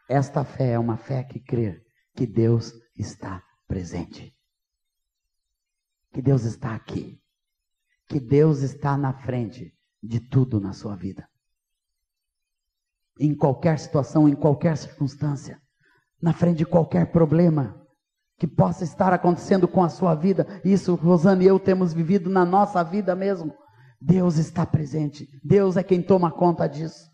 [0.10, 1.86] Esta fé é uma fé que crê
[2.16, 4.34] que Deus está presente.
[6.14, 7.22] Que Deus está aqui.
[8.08, 11.30] Que Deus está na frente de tudo na sua vida.
[13.20, 15.62] Em qualquer situação, em qualquer circunstância,
[16.22, 17.81] na frente de qualquer problema
[18.42, 20.48] que possa estar acontecendo com a sua vida.
[20.66, 23.56] Isso, Rosana e eu temos vivido na nossa vida mesmo.
[24.02, 25.28] Deus está presente.
[25.44, 27.08] Deus é quem toma conta disso.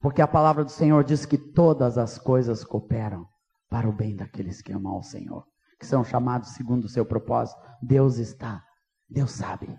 [0.00, 3.26] Porque a palavra do Senhor diz que todas as coisas cooperam
[3.68, 5.44] para o bem daqueles que amam ao Senhor,
[5.76, 7.60] que são chamados segundo o seu propósito.
[7.82, 8.64] Deus está,
[9.10, 9.76] Deus sabe.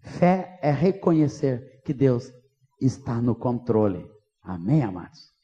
[0.00, 2.32] Fé é reconhecer que Deus
[2.80, 4.10] está no controle.
[4.42, 5.37] Amém, amados?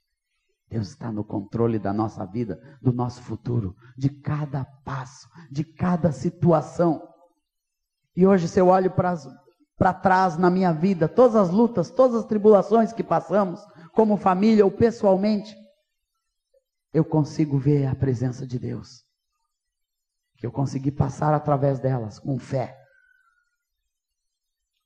[0.75, 6.11] Deus está no controle da nossa vida, do nosso futuro, de cada passo, de cada
[6.11, 7.01] situação.
[8.17, 12.25] E hoje, se eu olho para trás na minha vida, todas as lutas, todas as
[12.25, 15.55] tribulações que passamos, como família ou pessoalmente,
[16.93, 19.05] eu consigo ver a presença de Deus.
[20.39, 22.77] Que eu consegui passar através delas com fé.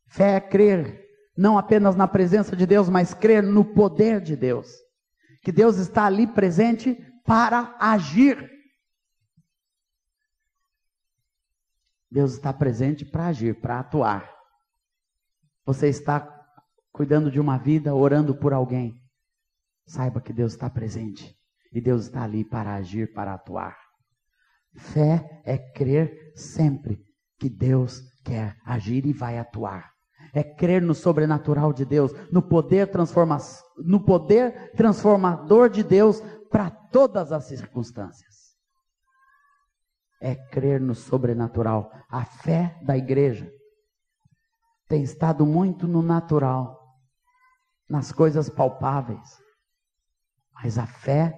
[0.06, 1.02] Fé é crer
[1.34, 4.86] não apenas na presença de Deus, mas crer no poder de Deus.
[5.48, 8.50] Que Deus está ali presente para agir.
[12.10, 14.30] Deus está presente para agir, para atuar.
[15.64, 16.28] Você está
[16.92, 19.02] cuidando de uma vida, orando por alguém.
[19.86, 21.34] Saiba que Deus está presente
[21.72, 23.74] e Deus está ali para agir, para atuar.
[24.76, 27.02] Fé é crer sempre
[27.38, 29.97] que Deus quer agir e vai atuar.
[30.38, 33.38] É crer no sobrenatural de Deus, no poder, transforma
[33.76, 38.56] no poder transformador de Deus para todas as circunstâncias.
[40.22, 41.90] É crer no sobrenatural.
[42.08, 43.52] A fé da igreja
[44.86, 46.78] tem estado muito no natural,
[47.90, 49.40] nas coisas palpáveis.
[50.54, 51.36] Mas a fé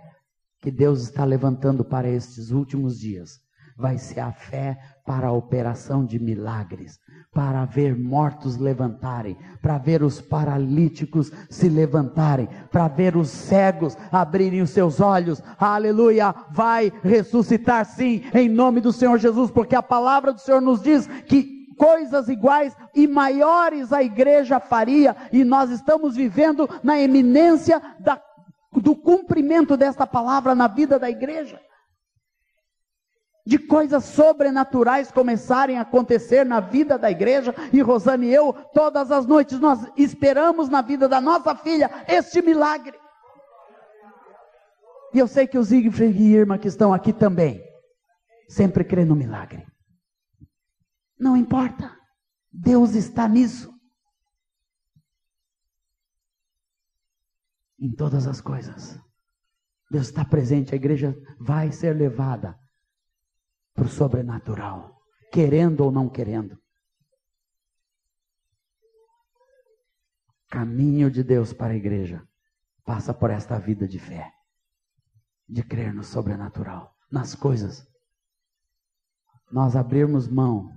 [0.61, 3.41] que Deus está levantando para estes últimos dias
[3.81, 7.01] vai ser a fé para a operação de milagres,
[7.33, 14.61] para ver mortos levantarem, para ver os paralíticos se levantarem, para ver os cegos abrirem
[14.61, 15.43] os seus olhos.
[15.59, 16.35] Aleluia!
[16.51, 21.07] Vai ressuscitar sim, em nome do Senhor Jesus, porque a palavra do Senhor nos diz
[21.07, 28.21] que coisas iguais e maiores a igreja faria, e nós estamos vivendo na eminência da,
[28.73, 31.59] do cumprimento desta palavra na vida da igreja.
[33.51, 39.11] De coisas sobrenaturais começarem a acontecer na vida da igreja, e Rosane e eu, todas
[39.11, 42.97] as noites, nós esperamos na vida da nossa filha este milagre.
[45.13, 47.61] E eu sei que os Igfred e Irma que estão aqui também,
[48.49, 49.67] sempre crê no milagre.
[51.19, 51.93] Não importa.
[52.53, 53.69] Deus está nisso.
[57.81, 58.97] Em todas as coisas.
[59.91, 60.73] Deus está presente.
[60.73, 62.60] A igreja vai ser levada
[63.81, 65.01] para o sobrenatural.
[65.33, 66.59] Querendo ou não querendo.
[70.51, 72.23] Caminho de Deus para a igreja
[72.85, 74.31] passa por esta vida de fé,
[75.49, 77.87] de crer no sobrenatural, nas coisas.
[79.51, 80.69] Nós abrirmos mão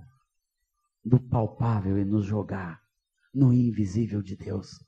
[1.04, 2.80] do palpável e nos jogar
[3.34, 4.82] no invisível de Deus.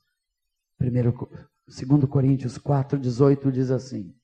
[0.77, 1.13] Primeiro,
[1.67, 4.16] 2 Coríntios 4, 18 diz assim: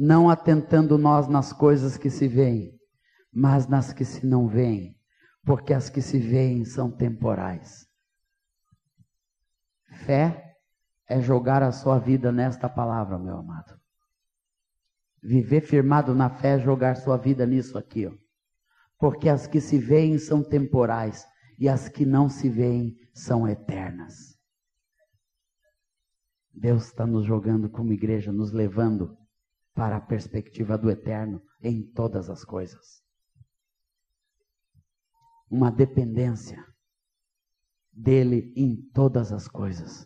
[0.00, 2.72] Não atentando nós nas coisas que se veem,
[3.32, 4.96] mas nas que se não veem,
[5.44, 7.84] porque as que se veem são temporais.
[10.04, 10.54] Fé
[11.08, 13.76] é jogar a sua vida nesta palavra, meu amado.
[15.20, 18.12] Viver firmado na fé, jogar sua vida nisso aqui, ó.
[19.00, 21.26] Porque as que se veem são temporais
[21.58, 24.38] e as que não se veem são eternas.
[26.54, 29.17] Deus está nos jogando como igreja, nos levando
[29.78, 33.00] para a perspectiva do eterno em todas as coisas.
[35.48, 36.66] Uma dependência
[37.92, 40.04] dele em todas as coisas.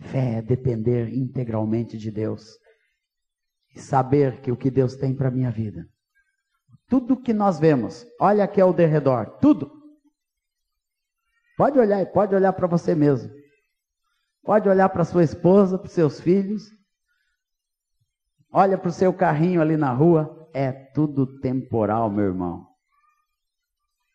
[0.00, 2.58] Fé é depender integralmente de Deus
[3.72, 5.88] e saber que o que Deus tem para a minha vida,
[6.88, 9.70] tudo que nós vemos, olha aqui ao derredor, tudo.
[11.56, 13.30] Pode olhar, pode olhar para você mesmo.
[14.42, 16.75] Pode olhar para sua esposa, para seus filhos.
[18.52, 20.48] Olha para o seu carrinho ali na rua.
[20.52, 22.66] É tudo temporal, meu irmão.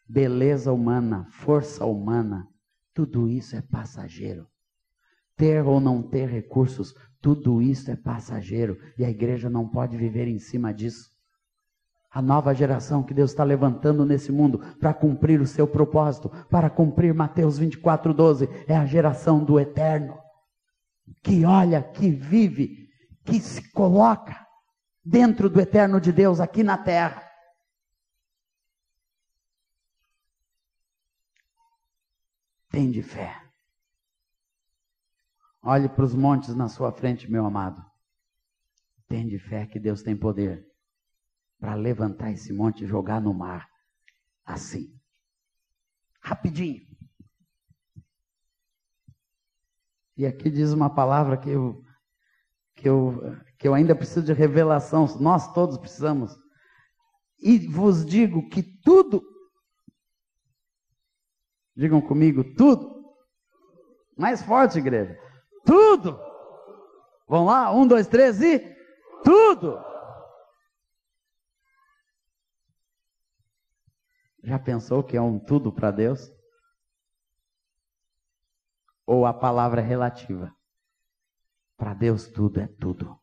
[0.08, 2.46] Beleza humana, força humana,
[2.94, 4.46] tudo isso é passageiro.
[5.38, 8.78] Ter ou não ter recursos, tudo isso é passageiro.
[8.98, 11.10] E a igreja não pode viver em cima disso.
[12.14, 16.70] A nova geração que Deus está levantando nesse mundo para cumprir o seu propósito, para
[16.70, 20.18] cumprir Mateus 24, 12, é a geração do eterno.
[21.24, 22.90] Que olha, que vive,
[23.24, 24.48] que se coloca
[25.04, 27.30] dentro do eterno de Deus aqui na terra.
[32.70, 33.42] Tem de fé.
[35.62, 37.86] Olhe para os montes na sua frente, meu amado.
[39.08, 40.66] Tem de fé que Deus tem poder
[41.60, 43.70] para levantar esse monte e jogar no mar.
[44.44, 45.00] Assim.
[46.22, 46.90] Rapidinho.
[50.18, 51.84] E aqui diz uma palavra que eu,
[52.82, 55.06] que eu, que eu ainda preciso de revelação.
[55.20, 56.36] Nós todos precisamos.
[57.40, 59.32] E vos digo que tudo
[61.76, 63.16] Digam comigo, tudo.
[64.18, 65.18] Mais forte, igreja.
[65.66, 66.20] Tudo.
[67.28, 67.74] Vamos lá?
[67.74, 68.60] Um, dois, três e
[69.24, 69.82] tudo.
[74.44, 76.32] Já pensou que é um tudo para Deus?
[79.06, 80.54] Ou a palavra é relativa?
[81.82, 83.20] Para Deus tudo é tudo.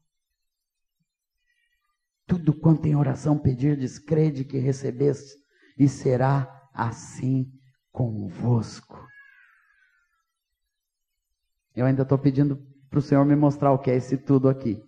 [2.27, 5.37] Tudo quanto em oração pedirdes, crede que recebeste,
[5.79, 7.57] e será assim
[7.93, 9.07] convosco.
[11.73, 12.57] Eu ainda estou pedindo
[12.91, 14.85] para o Senhor me mostrar o que é esse tudo aqui.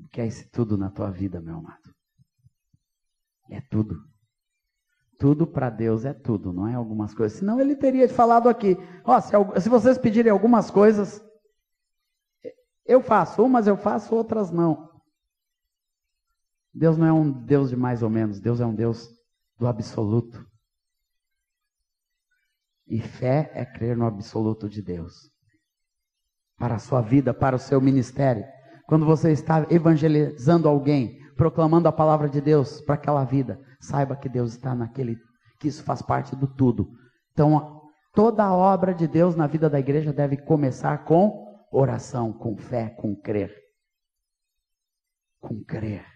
[0.00, 1.94] O que é esse tudo na tua vida, meu amado?
[3.50, 4.02] É tudo.
[5.18, 7.38] Tudo para Deus é tudo, não é algumas coisas.
[7.38, 11.24] Senão ele teria falado aqui: ó, se, se vocês pedirem algumas coisas,
[12.84, 14.90] eu faço, umas eu faço, outras não.
[16.72, 19.08] Deus não é um Deus de mais ou menos, Deus é um Deus
[19.58, 20.46] do absoluto.
[22.86, 25.30] E fé é crer no absoluto de Deus.
[26.56, 28.44] Para a sua vida, para o seu ministério.
[28.86, 34.28] Quando você está evangelizando alguém, proclamando a palavra de Deus para aquela vida, saiba que
[34.28, 35.18] Deus está naquele,
[35.60, 36.88] que isso faz parte do tudo.
[37.32, 37.82] Então,
[38.14, 42.88] toda a obra de Deus na vida da igreja deve começar com oração, com fé,
[42.90, 43.54] com crer.
[45.40, 46.06] Com crer.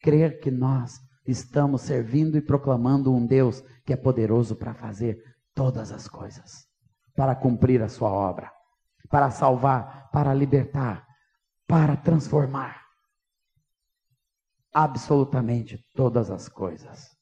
[0.00, 5.18] Crer que nós estamos servindo e proclamando um Deus que é poderoso para fazer
[5.54, 6.66] todas as coisas,
[7.14, 8.50] para cumprir a sua obra,
[9.10, 11.06] para salvar, para libertar,
[11.66, 12.83] para transformar
[14.74, 17.16] absolutamente todas as coisas.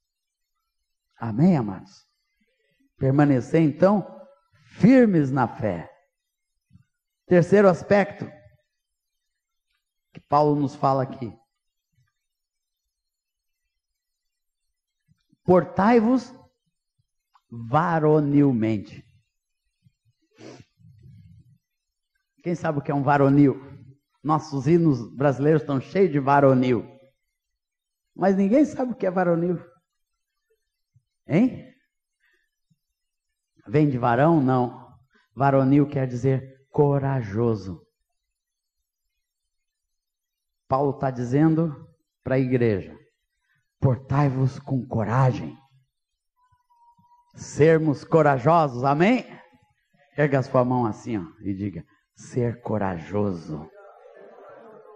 [1.16, 2.04] Amém, amados?
[2.96, 4.04] Permanecer então
[4.78, 5.88] firmes na fé.
[7.26, 8.24] Terceiro aspecto
[10.12, 11.32] que Paulo nos fala aqui
[15.44, 16.34] portai-vos
[17.50, 19.04] varonilmente.
[22.42, 23.60] Quem sabe o que é um varonil?
[24.22, 26.91] Nossos hinos brasileiros estão cheios de varonil.
[28.14, 29.58] Mas ninguém sabe o que é varonil.
[31.26, 31.72] Hein?
[33.66, 34.40] Vem de varão?
[34.40, 34.92] Não.
[35.34, 37.80] Varonil quer dizer corajoso.
[40.68, 41.88] Paulo está dizendo
[42.22, 42.96] para a igreja:
[43.80, 45.56] portai-vos com coragem.
[47.34, 49.24] Sermos corajosos, amém?
[50.16, 51.84] Erga a sua mão assim ó, e diga:
[52.14, 53.70] ser corajoso.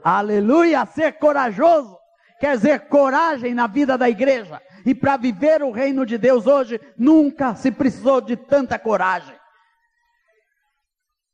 [0.04, 1.95] Aleluia, ser corajoso
[2.38, 4.60] quer dizer coragem na vida da igreja.
[4.84, 9.36] E para viver o reino de Deus hoje, nunca se precisou de tanta coragem.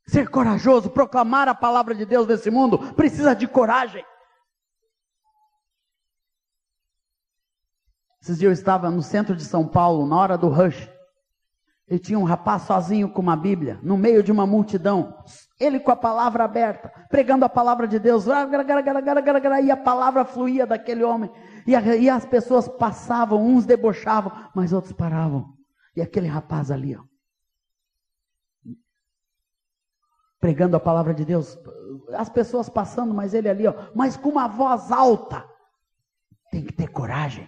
[0.07, 4.03] Ser corajoso, proclamar a palavra de Deus nesse mundo, precisa de coragem.
[8.21, 10.89] Esses dias eu estava no centro de São Paulo, na hora do rush.
[11.89, 15.17] E tinha um rapaz sozinho com uma Bíblia, no meio de uma multidão.
[15.59, 18.25] Ele com a palavra aberta, pregando a palavra de Deus.
[18.25, 21.29] E a palavra fluía daquele homem.
[21.67, 25.53] E, as pessoas passavam, uns debochavam, mas outros paravam.
[25.95, 27.03] E aquele rapaz ali, ó,
[30.39, 31.57] pregando a palavra de Deus.
[32.13, 35.45] As pessoas passando, mas ele ali, ó, mas com uma voz alta.
[36.49, 37.47] Tem que ter coragem.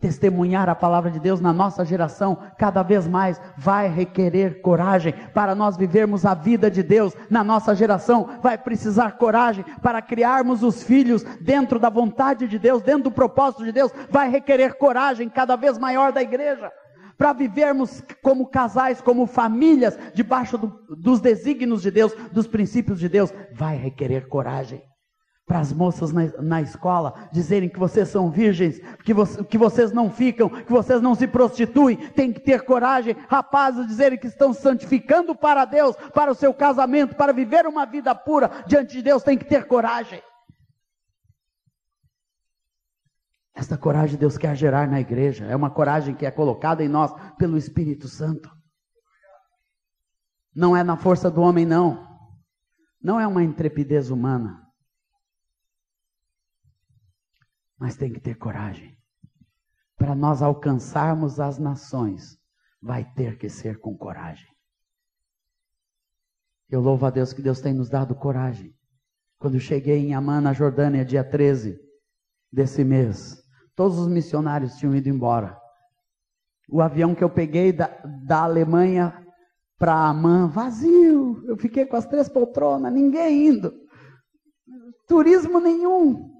[0.00, 5.56] Testemunhar a palavra de Deus na nossa geração cada vez mais vai requerer coragem para
[5.56, 8.38] nós vivermos a vida de Deus na nossa geração.
[8.40, 13.64] Vai precisar coragem para criarmos os filhos dentro da vontade de Deus, dentro do propósito
[13.64, 13.90] de Deus.
[14.08, 16.70] Vai requerer coragem cada vez maior da igreja
[17.16, 23.08] para vivermos como casais, como famílias, debaixo do, dos desígnios de Deus, dos princípios de
[23.08, 23.34] Deus.
[23.52, 24.80] Vai requerer coragem
[25.48, 29.90] para as moças na, na, escola dizerem que vocês são virgens, que, você, que vocês
[29.90, 33.16] não ficam, que vocês não se prostituem, tem que ter coragem.
[33.28, 38.14] Rapazes dizerem que estão santificando para Deus, para o seu casamento, para viver uma vida
[38.14, 40.22] pura diante de Deus, tem que ter coragem.
[43.54, 47.10] Esta coragem Deus quer gerar na igreja, é uma coragem que é colocada em nós
[47.38, 48.50] pelo Espírito Santo.
[50.54, 52.06] Não é na força do homem, não.
[53.02, 54.67] Não é uma intrepidez humana
[57.78, 58.96] mas tem que ter coragem.
[59.96, 62.38] Para nós alcançarmos as nações,
[62.80, 64.48] vai ter que ser com coragem.
[66.68, 68.74] Eu louvo a Deus que Deus tem nos dado coragem.
[69.38, 71.78] Quando eu cheguei em Amman, na Jordânia, dia 13
[72.52, 73.42] desse mês,
[73.74, 75.58] todos os missionários tinham ido embora.
[76.68, 77.86] O avião que eu peguei da,
[78.24, 79.26] da Alemanha
[79.78, 81.42] para Amman, vazio.
[81.46, 83.72] Eu fiquei com as três poltronas, ninguém indo.
[85.06, 86.37] Turismo nenhum.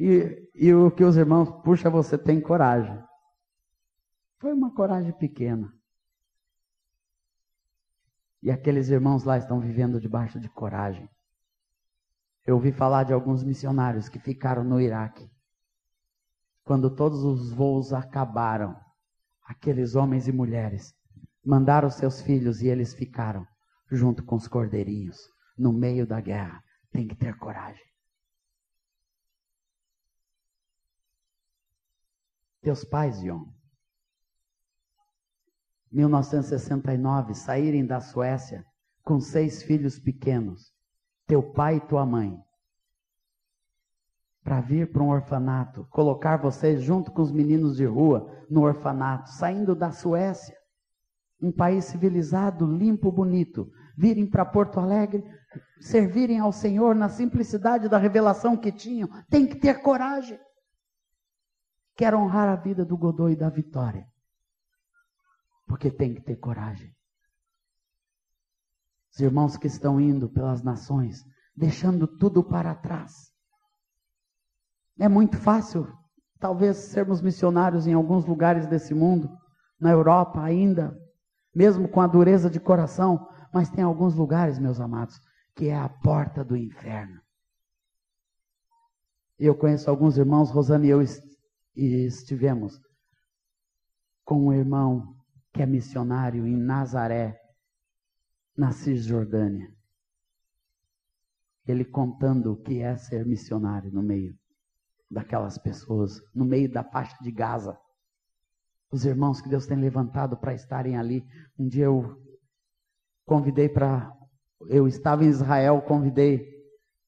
[0.00, 2.98] E, e o que os irmãos, puxa, você tem coragem.
[4.38, 5.70] Foi uma coragem pequena.
[8.42, 11.06] E aqueles irmãos lá estão vivendo debaixo de coragem.
[12.46, 15.30] Eu ouvi falar de alguns missionários que ficaram no Iraque.
[16.64, 18.74] Quando todos os voos acabaram,
[19.44, 20.94] aqueles homens e mulheres
[21.44, 23.46] mandaram seus filhos e eles ficaram
[23.90, 25.18] junto com os cordeirinhos
[25.58, 26.64] no meio da guerra.
[26.90, 27.89] Tem que ter coragem.
[32.62, 33.46] Teus pais, John,
[35.90, 38.64] 1969, saírem da Suécia
[39.02, 40.72] com seis filhos pequenos,
[41.26, 42.38] teu pai e tua mãe,
[44.44, 49.30] para vir para um orfanato, colocar vocês junto com os meninos de rua no orfanato,
[49.30, 50.56] saindo da Suécia,
[51.40, 55.24] um país civilizado, limpo, bonito, virem para Porto Alegre,
[55.80, 60.38] servirem ao Senhor na simplicidade da revelação que tinham, tem que ter coragem.
[62.00, 64.08] Quero honrar a vida do Godoy e da Vitória.
[65.66, 66.96] Porque tem que ter coragem.
[69.12, 71.22] Os irmãos que estão indo pelas nações,
[71.54, 73.30] deixando tudo para trás.
[74.98, 75.92] É muito fácil,
[76.38, 79.30] talvez, sermos missionários em alguns lugares desse mundo,
[79.78, 80.98] na Europa ainda,
[81.54, 85.20] mesmo com a dureza de coração, mas tem alguns lugares, meus amados,
[85.54, 87.20] que é a porta do inferno.
[89.38, 91.02] Eu conheço alguns irmãos, Rosana e eu
[91.80, 92.78] e estivemos
[94.22, 95.16] com um irmão
[95.50, 97.40] que é missionário em Nazaré,
[98.54, 99.72] na Cisjordânia.
[101.66, 104.38] Ele contando o que é ser missionário no meio
[105.10, 107.78] daquelas pessoas, no meio da faixa de Gaza.
[108.92, 111.24] Os irmãos que Deus tem levantado para estarem ali.
[111.58, 112.20] Um dia eu
[113.24, 114.12] convidei para.
[114.68, 116.46] Eu estava em Israel, convidei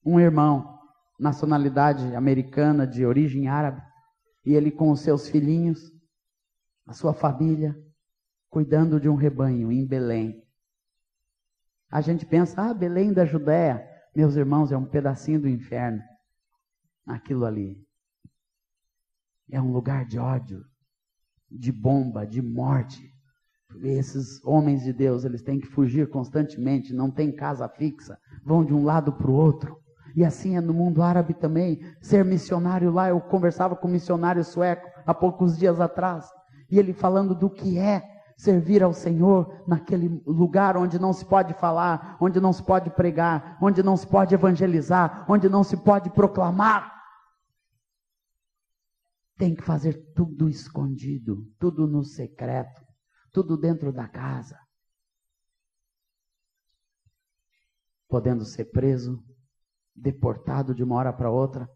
[0.03, 0.79] um irmão,
[1.21, 3.83] nacionalidade americana, de origem árabe,
[4.45, 5.93] e ele com os seus filhinhos,
[6.87, 7.77] a sua família,
[8.51, 10.43] cuidando de um rebanho em Belém.
[11.91, 16.03] A gente pensa, ah, Belém da Judéia, meus irmãos, é um pedacinho do inferno.
[17.07, 17.83] Aquilo ali.
[19.51, 20.65] É um lugar de ódio,
[21.51, 23.13] de bomba, de morte.
[23.83, 28.75] Esses homens de Deus, eles têm que fugir constantemente, não tem casa fixa, vão de
[28.75, 29.82] um lado para o outro.
[30.15, 31.81] E assim é no mundo árabe também.
[32.01, 36.29] Ser missionário lá, eu conversava com um missionário sueco há poucos dias atrás,
[36.71, 38.03] e ele falando do que é
[38.37, 43.59] servir ao Senhor naquele lugar onde não se pode falar, onde não se pode pregar,
[43.63, 46.93] onde não se pode evangelizar, onde não se pode proclamar.
[49.37, 52.83] Tem que fazer tudo escondido, tudo no secreto,
[53.33, 54.59] tudo dentro da casa.
[58.09, 59.23] Podendo ser preso,
[59.95, 61.69] deportado de uma hora para outra.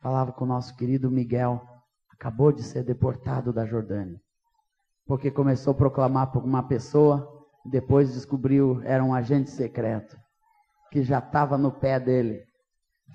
[0.00, 1.60] Falava com o nosso querido Miguel,
[2.10, 4.20] acabou de ser deportado da Jordânia.
[5.06, 7.28] Porque começou a proclamar por uma pessoa,
[7.64, 10.16] depois descobriu era um agente secreto,
[10.90, 12.44] que já estava no pé dele.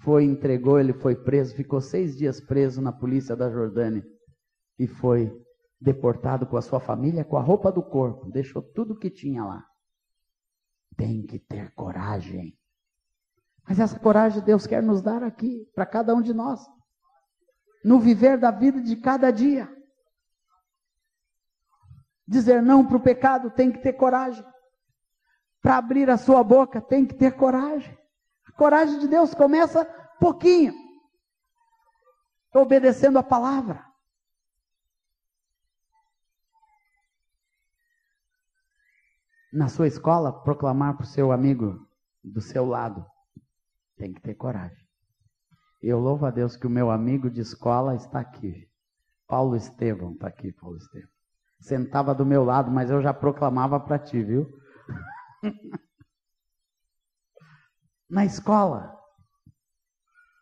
[0.02, 4.06] Foi, entregou, ele foi preso, ficou seis dias preso na polícia da Jordânia
[4.78, 5.32] e foi
[5.80, 9.64] deportado com a sua família, com a roupa do corpo, deixou tudo que tinha lá.
[10.96, 12.58] Tem que ter coragem.
[13.68, 16.66] Mas essa coragem Deus quer nos dar aqui, para cada um de nós.
[17.84, 19.74] no viver da vida de cada dia.
[22.28, 24.46] Dizer não para o pecado tem que ter coragem.
[25.62, 27.98] Para abrir a sua boca tem que ter coragem.
[28.46, 29.86] A coragem de Deus começa
[30.20, 30.74] pouquinho.
[32.54, 33.86] Obedecendo a palavra.
[39.54, 41.88] Na sua escola, proclamar para o seu amigo
[42.22, 43.06] do seu lado.
[43.98, 44.88] Tem que ter coragem.
[45.82, 48.68] Eu louvo a Deus que o meu amigo de escola está aqui.
[49.28, 51.10] Paulo Estevão está aqui, Paulo Estevão.
[51.60, 54.48] Sentava do meu lado, mas eu já proclamava para ti, viu?
[58.10, 58.96] na escola.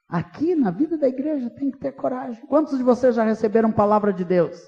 [0.07, 2.45] Aqui na vida da igreja tem que ter coragem.
[2.45, 4.61] Quantos de vocês já receberam palavra de Deus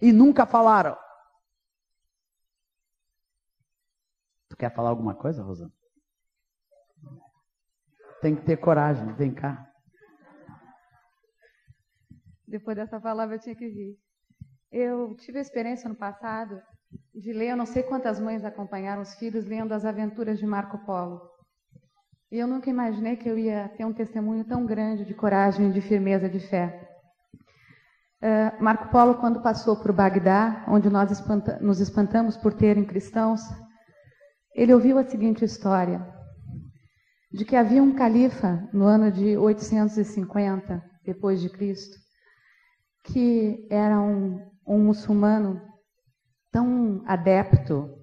[0.00, 0.96] e nunca falaram?
[4.48, 5.72] Tu quer falar alguma coisa, Rosana?
[8.22, 9.68] Tem que ter coragem, vem cá.
[12.46, 13.98] Depois dessa palavra eu tinha que vir.
[14.70, 16.62] Eu tive a experiência no passado
[17.12, 20.78] de ler, eu não sei quantas mães acompanharam os filhos lendo as aventuras de Marco
[20.86, 21.20] Polo.
[22.30, 25.80] E eu nunca imaginei que eu ia ter um testemunho tão grande de coragem de
[25.80, 26.88] firmeza de fé.
[28.22, 33.40] Uh, Marco Polo, quando passou por Bagdá, onde nós espanta nos espantamos por terem cristãos,
[34.54, 36.00] ele ouviu a seguinte história:
[37.32, 41.96] de que havia um califa no ano de 850 depois de Cristo,
[43.04, 45.60] que era um, um muçulmano
[46.50, 47.98] tão adepto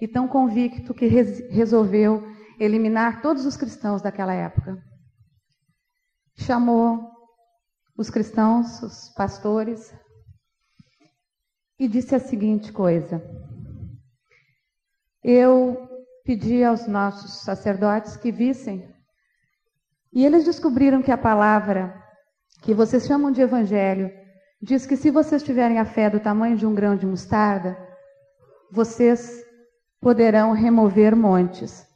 [0.00, 2.26] e tão convicto que res, resolveu
[2.58, 4.82] eliminar todos os cristãos daquela época.
[6.36, 7.08] Chamou
[7.96, 9.94] os cristãos, os pastores,
[11.78, 13.22] e disse a seguinte coisa:
[15.22, 15.93] Eu
[16.24, 18.88] pedi aos nossos sacerdotes que vissem,
[20.12, 21.94] e eles descobriram que a palavra
[22.62, 24.10] que vocês chamam de evangelho
[24.62, 27.76] diz que se vocês tiverem a fé do tamanho de um grão de mostarda,
[28.70, 29.44] vocês
[30.00, 31.86] poderão remover montes.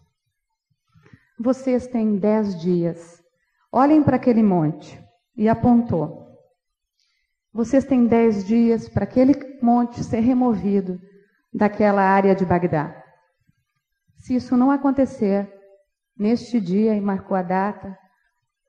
[1.38, 3.22] Vocês têm dez dias.
[3.70, 5.00] Olhem para aquele monte.
[5.36, 6.26] E apontou.
[7.52, 11.00] Vocês têm dez dias para aquele monte ser removido
[11.54, 13.07] daquela área de Bagdá.
[14.18, 15.52] Se isso não acontecer,
[16.16, 17.96] neste dia, e marcou a data,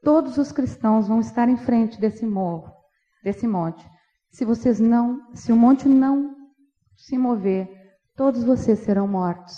[0.02, 2.80] todos os cristãos vão estar em frente desse morro
[3.24, 3.86] desse monte.
[4.32, 6.36] Se vocês não, se o monte não
[6.96, 7.68] se mover,
[8.16, 9.56] todos vocês serão mortos.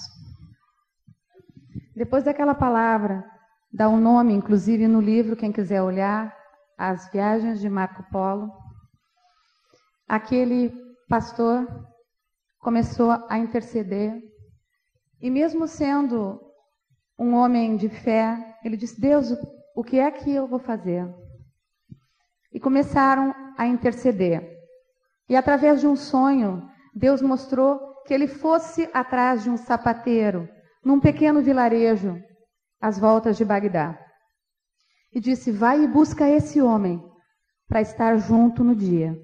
[1.95, 3.23] Depois daquela palavra,
[3.71, 6.35] dá um nome, inclusive no livro, quem quiser olhar,
[6.77, 8.51] As Viagens de Marco Polo.
[10.07, 10.73] Aquele
[11.07, 11.67] pastor
[12.59, 14.21] começou a interceder,
[15.21, 16.41] e mesmo sendo
[17.17, 19.31] um homem de fé, ele disse: Deus,
[19.75, 21.07] o que é que eu vou fazer?
[22.51, 24.59] E começaram a interceder.
[25.29, 30.49] E através de um sonho, Deus mostrou que ele fosse atrás de um sapateiro,
[30.83, 32.19] num pequeno vilarejo,
[32.81, 33.97] às voltas de Bagdá.
[35.13, 36.99] E disse: Vai e busca esse homem,
[37.67, 39.15] para estar junto no dia.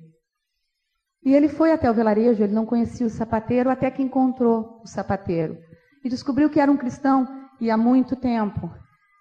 [1.24, 4.88] E ele foi até o vilarejo, ele não conhecia o sapateiro, até que encontrou o
[4.88, 5.58] sapateiro.
[6.04, 8.74] E descobriu que era um cristão e há muito tempo.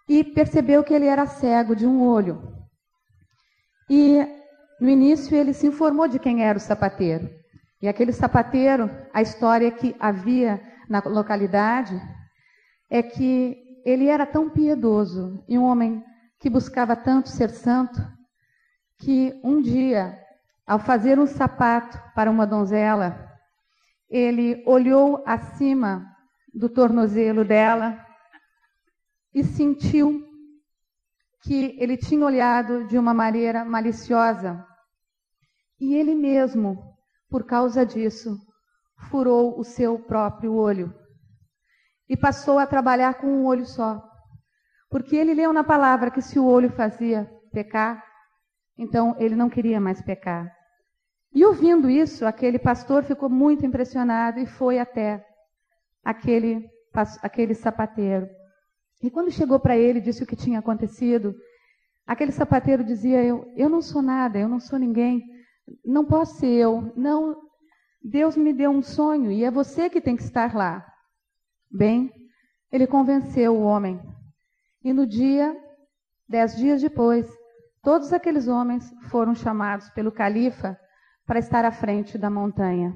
[0.08, 2.56] E percebeu que ele era cego de um olho.
[3.88, 4.26] E
[4.80, 7.28] no início ele se informou de quem era o sapateiro.
[7.80, 12.00] E aquele sapateiro, a história que havia na localidade
[12.90, 16.02] é que ele era tão piedoso e um homem
[16.40, 18.00] que buscava tanto ser santo,
[18.98, 20.18] que um dia,
[20.66, 23.30] ao fazer um sapato para uma donzela,
[24.08, 26.15] ele olhou acima
[26.56, 28.02] do tornozelo dela
[29.34, 30.24] e sentiu
[31.42, 34.66] que ele tinha olhado de uma maneira maliciosa.
[35.78, 36.96] E ele mesmo,
[37.28, 38.38] por causa disso,
[39.10, 40.94] furou o seu próprio olho
[42.08, 44.02] e passou a trabalhar com um olho só.
[44.88, 48.02] Porque ele leu na palavra que se o olho fazia pecar,
[48.78, 50.50] então ele não queria mais pecar.
[51.34, 55.22] E ouvindo isso, aquele pastor ficou muito impressionado e foi até
[56.06, 56.70] aquele,
[57.20, 58.28] aquele sapateiro.
[59.02, 61.34] E quando chegou para ele, disse o que tinha acontecido,
[62.06, 65.24] aquele sapateiro dizia: eu, eu não sou nada, eu não sou ninguém,
[65.84, 66.92] não posso ser eu.
[66.96, 67.36] Não,
[68.00, 70.86] Deus me deu um sonho e é você que tem que estar lá.
[71.68, 72.12] Bem,
[72.70, 74.00] ele convenceu o homem.
[74.84, 75.56] E no dia,
[76.28, 77.28] dez dias depois,
[77.82, 80.78] todos aqueles homens foram chamados pelo califa
[81.26, 82.94] para estar à frente da montanha.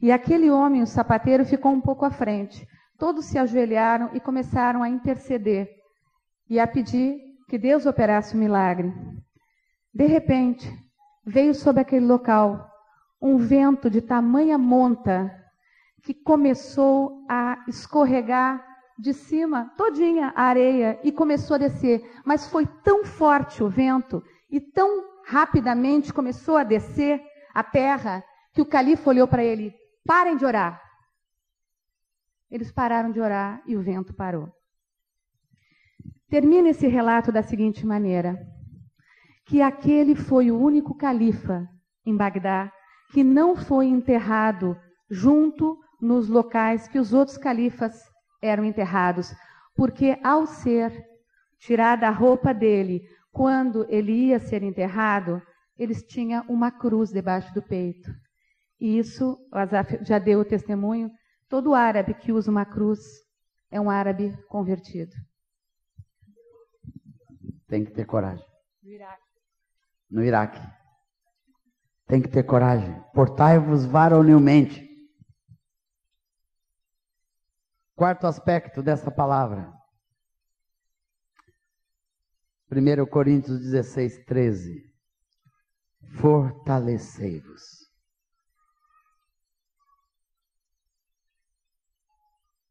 [0.00, 2.66] E aquele homem, o sapateiro, ficou um pouco à frente.
[2.98, 5.68] Todos se ajoelharam e começaram a interceder
[6.48, 7.18] e a pedir
[7.48, 8.92] que Deus operasse o um milagre.
[9.92, 10.70] De repente,
[11.24, 12.70] veio sobre aquele local
[13.20, 15.32] um vento de tamanha monta
[16.02, 18.64] que começou a escorregar
[18.98, 22.02] de cima todinha a areia e começou a descer.
[22.24, 27.20] Mas foi tão forte o vento e tão rapidamente começou a descer
[27.52, 28.22] a terra
[28.52, 29.74] que o califa olhou para ele:
[30.06, 30.80] parem de orar.
[32.50, 34.48] Eles pararam de orar e o vento parou.
[36.28, 38.38] Termina esse relato da seguinte maneira:
[39.44, 41.68] que aquele foi o único califa
[42.04, 42.72] em Bagdá
[43.12, 44.76] que não foi enterrado
[45.10, 48.02] junto nos locais que os outros califas
[48.42, 49.34] eram enterrados,
[49.74, 50.92] porque ao ser
[51.58, 53.02] tirada a roupa dele,
[53.32, 55.40] quando ele ia ser enterrado,
[55.78, 58.10] eles tinham uma cruz debaixo do peito.
[58.78, 61.10] E isso, o Azaf já deu o testemunho,
[61.48, 63.00] todo árabe que usa uma cruz
[63.70, 65.14] é um árabe convertido.
[67.66, 68.46] Tem que ter coragem.
[68.82, 69.22] No Iraque.
[70.10, 70.76] No Iraque.
[72.06, 73.02] Tem que ter coragem.
[73.12, 74.86] Portai-vos varonilmente.
[77.96, 79.72] Quarto aspecto dessa palavra.
[82.70, 84.92] 1 Coríntios 16, 13.
[86.20, 87.75] Fortalecei-vos.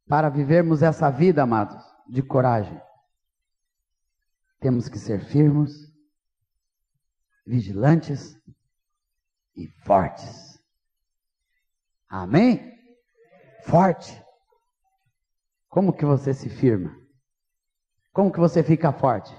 [0.07, 2.79] Para vivermos essa vida, amados, de coragem,
[4.59, 5.91] temos que ser firmes,
[7.45, 8.39] vigilantes
[9.55, 10.59] e fortes.
[12.07, 12.73] Amém?
[13.63, 14.23] Forte.
[15.67, 16.95] Como que você se firma?
[18.13, 19.35] Como que você fica forte?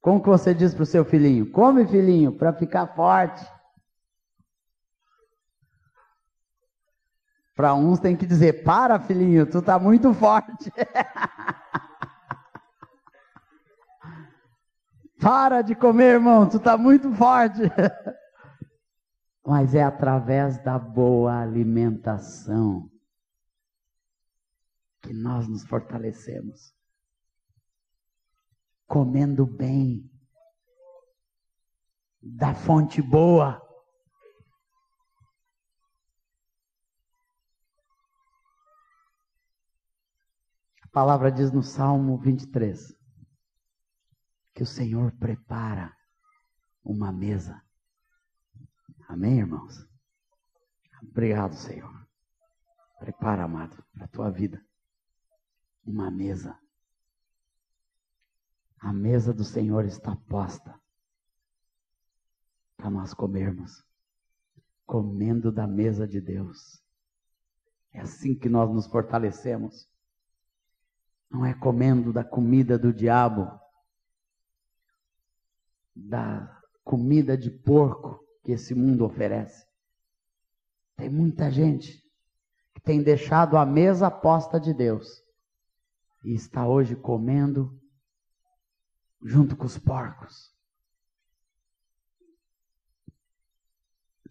[0.00, 1.50] Como que você diz para o seu filhinho?
[1.50, 3.44] Come, filhinho, para ficar forte.
[7.54, 10.72] Para uns tem que dizer: para, filhinho, tu está muito forte.
[15.20, 17.60] para de comer, irmão, tu está muito forte.
[19.44, 22.88] Mas é através da boa alimentação
[25.02, 26.72] que nós nos fortalecemos.
[28.86, 30.08] Comendo bem,
[32.22, 33.60] da fonte boa.
[40.92, 42.94] A palavra diz no Salmo 23
[44.54, 45.90] que o Senhor prepara
[46.84, 47.62] uma mesa.
[49.08, 49.88] Amém, irmãos?
[51.02, 52.06] Obrigado, Senhor.
[52.98, 54.62] Prepara, amado, para a tua vida
[55.82, 56.60] uma mesa.
[58.78, 60.78] A mesa do Senhor está posta
[62.76, 63.82] para nós comermos,
[64.84, 66.84] comendo da mesa de Deus.
[67.92, 69.90] É assim que nós nos fortalecemos.
[71.32, 73.50] Não é comendo da comida do diabo,
[75.96, 79.66] da comida de porco que esse mundo oferece.
[80.94, 82.02] Tem muita gente
[82.74, 85.22] que tem deixado a mesa posta de Deus
[86.22, 87.80] e está hoje comendo
[89.24, 90.54] junto com os porcos.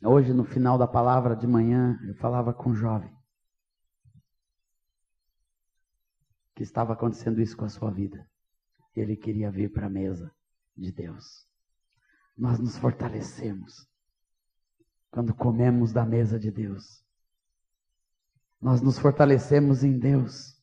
[0.04, 3.12] Hoje, no final da palavra de manhã, eu falava com um jovem
[6.56, 8.28] que estava acontecendo isso com a sua vida.
[8.96, 10.32] Ele queria vir para a mesa
[10.76, 11.48] de Deus.
[12.38, 13.88] Nós nos fortalecemos
[15.10, 17.04] quando comemos da mesa de Deus.
[18.62, 20.62] Nós nos fortalecemos em Deus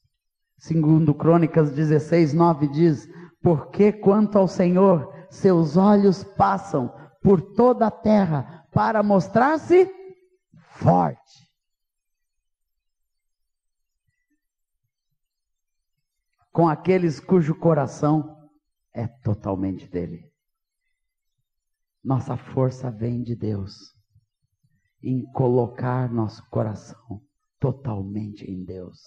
[0.58, 3.08] Segundo Crônicas 16, 9 diz:
[3.40, 9.88] Porque quanto ao Senhor, seus olhos passam por toda a terra para mostrar-se
[10.72, 11.47] forte.
[16.58, 18.36] Com aqueles cujo coração
[18.92, 20.28] é totalmente dele.
[22.02, 23.94] Nossa força vem de Deus
[25.00, 27.22] em colocar nosso coração
[27.60, 28.98] totalmente em Deus.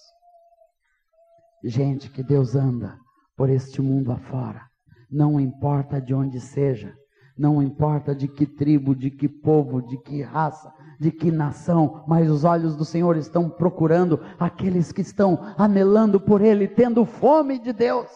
[1.62, 2.98] Gente, que Deus anda
[3.36, 4.66] por este mundo afora.
[5.10, 6.96] Não importa de onde seja,
[7.36, 12.30] não importa de que tribo, de que povo, de que raça, de que nação, mas
[12.30, 17.72] os olhos do Senhor estão procurando aqueles que estão anelando por Ele, tendo fome de
[17.72, 18.10] Deus.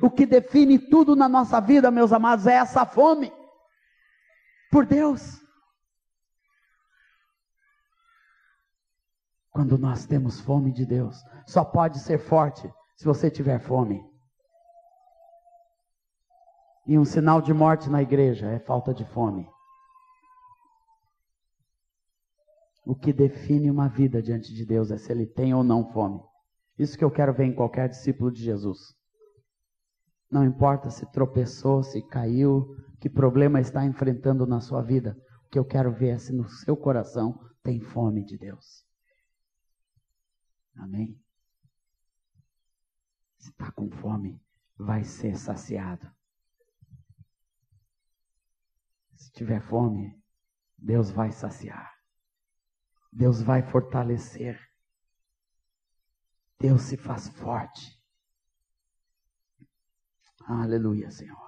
[0.00, 3.32] O que define tudo na nossa vida, meus amados, é essa fome
[4.70, 5.40] por Deus.
[9.50, 14.02] Quando nós temos fome de Deus, só pode ser forte se você tiver fome.
[16.86, 19.48] E um sinal de morte na igreja é falta de fome.
[22.84, 26.20] O que define uma vida diante de Deus é se ele tem ou não fome.
[26.76, 28.96] Isso que eu quero ver em qualquer discípulo de Jesus.
[30.28, 35.16] Não importa se tropeçou, se caiu, Que problema está enfrentando na sua vida?
[35.44, 38.86] O que eu quero ver é se no seu coração tem fome de Deus.
[40.76, 41.20] Amém?
[43.38, 44.40] Se está com fome,
[44.78, 46.08] vai ser saciado.
[49.22, 50.20] Se tiver fome,
[50.76, 51.96] Deus vai saciar.
[53.12, 54.58] Deus vai fortalecer.
[56.58, 58.02] Deus se faz forte.
[60.44, 61.38] Aleluia, Senhor.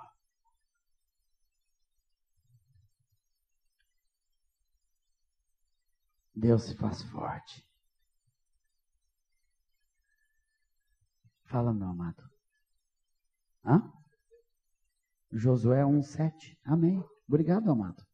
[6.33, 7.69] Deus se faz forte.
[11.47, 12.23] Fala, meu amado.
[13.65, 13.93] Hã?
[15.33, 16.57] Josué 1,7.
[16.65, 17.03] Amém.
[17.27, 18.05] Obrigado, amado.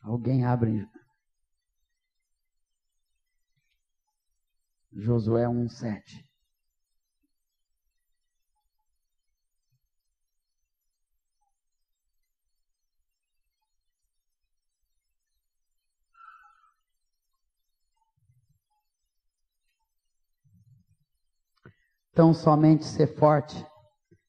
[0.00, 0.88] Alguém abre
[4.92, 6.24] Josué 1,7.
[22.12, 23.64] Então somente ser forte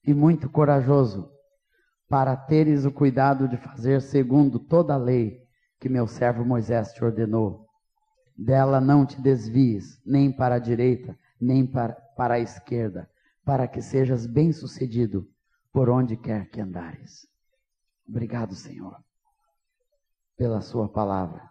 [0.02, 1.33] e muito corajoso,
[2.14, 5.44] para teres o cuidado de fazer segundo toda a lei
[5.80, 7.66] que meu servo Moisés te ordenou.
[8.38, 13.10] Dela não te desvies, nem para a direita, nem para, para a esquerda,
[13.44, 15.28] para que sejas bem-sucedido
[15.72, 17.26] por onde quer que andares.
[18.08, 18.96] Obrigado, Senhor,
[20.36, 21.50] pela Sua palavra.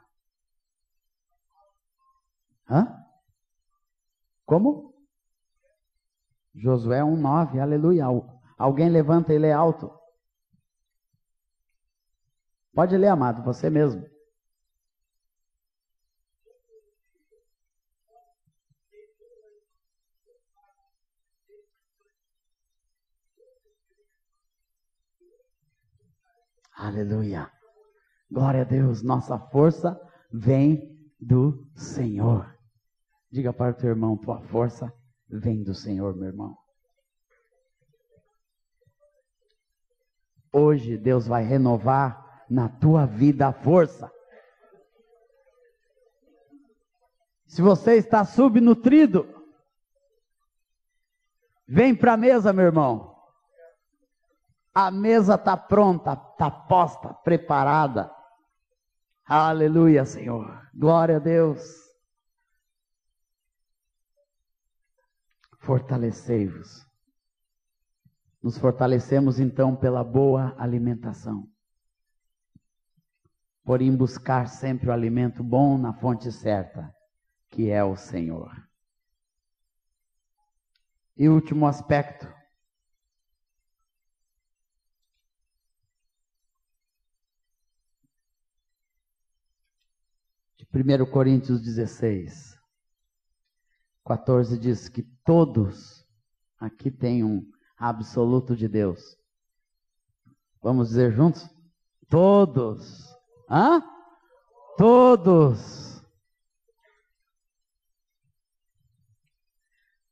[2.70, 3.03] Hã?
[4.45, 4.93] Como?
[6.55, 8.05] Josué 1,9, aleluia.
[8.57, 10.01] Alguém levanta e lê alto.
[12.74, 14.03] Pode ler, amado, você mesmo.
[26.76, 27.49] Aleluia.
[28.30, 29.03] Glória a Deus.
[29.03, 29.97] Nossa força
[30.32, 32.57] vem do Senhor.
[33.32, 34.91] Diga para o teu irmão: tua força
[35.30, 36.57] vem do Senhor, meu irmão.
[40.51, 44.11] Hoje Deus vai renovar na tua vida a força.
[47.45, 49.27] Se você está subnutrido,
[51.67, 53.15] vem para a mesa, meu irmão.
[54.73, 58.11] A mesa está pronta, está posta, preparada.
[59.23, 60.67] Aleluia, Senhor.
[60.73, 61.61] Glória a Deus.
[65.59, 66.85] Fortalecei-vos.
[68.41, 71.47] Nos fortalecemos então pela boa alimentação.
[73.64, 76.93] Porém, buscar sempre o alimento bom na fonte certa,
[77.49, 78.51] que é o Senhor.
[81.16, 82.28] E último aspecto
[90.57, 92.59] de 1 Coríntios 16,
[94.05, 96.05] 14 diz que todos
[96.59, 99.18] aqui têm um absoluto de Deus.
[100.61, 101.47] Vamos dizer juntos?
[102.09, 103.12] Todos.
[103.49, 103.83] Hã?
[104.77, 106.03] Todos.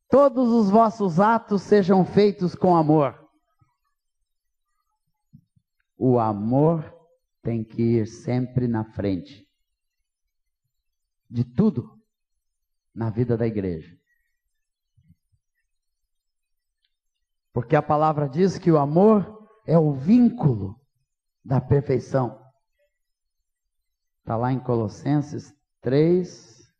[0.08, 3.18] Todos os vossos atos sejam feitos com amor.
[5.96, 6.84] O amor
[7.42, 9.48] tem que ir sempre na frente
[11.30, 11.98] de tudo
[12.94, 13.98] na vida da igreja.
[17.52, 20.78] Porque a palavra diz que o amor é o vínculo
[21.44, 22.41] da perfeição.
[24.22, 26.72] Está lá em Colossenses 3.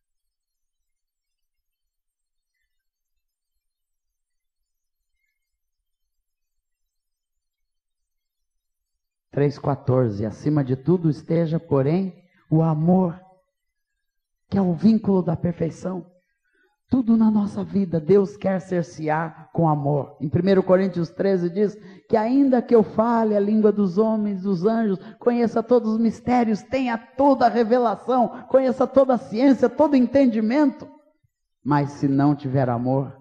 [9.33, 10.25] Três quatorze.
[10.25, 13.21] Acima de tudo esteja, porém, o amor
[14.49, 16.12] que é o vínculo da perfeição.
[16.93, 20.15] Tudo na nossa vida Deus quer cercear com amor.
[20.21, 21.75] Em 1 Coríntios 13 diz
[22.07, 26.61] que ainda que eu fale a língua dos homens, dos anjos, conheça todos os mistérios,
[26.61, 30.87] tenha toda a revelação, conheça toda a ciência, todo entendimento,
[31.65, 33.17] mas se não tiver amor,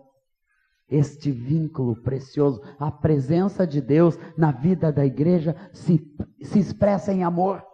[0.90, 6.06] este vínculo precioso, a presença de Deus na vida da igreja se,
[6.42, 7.71] se expressa em amor.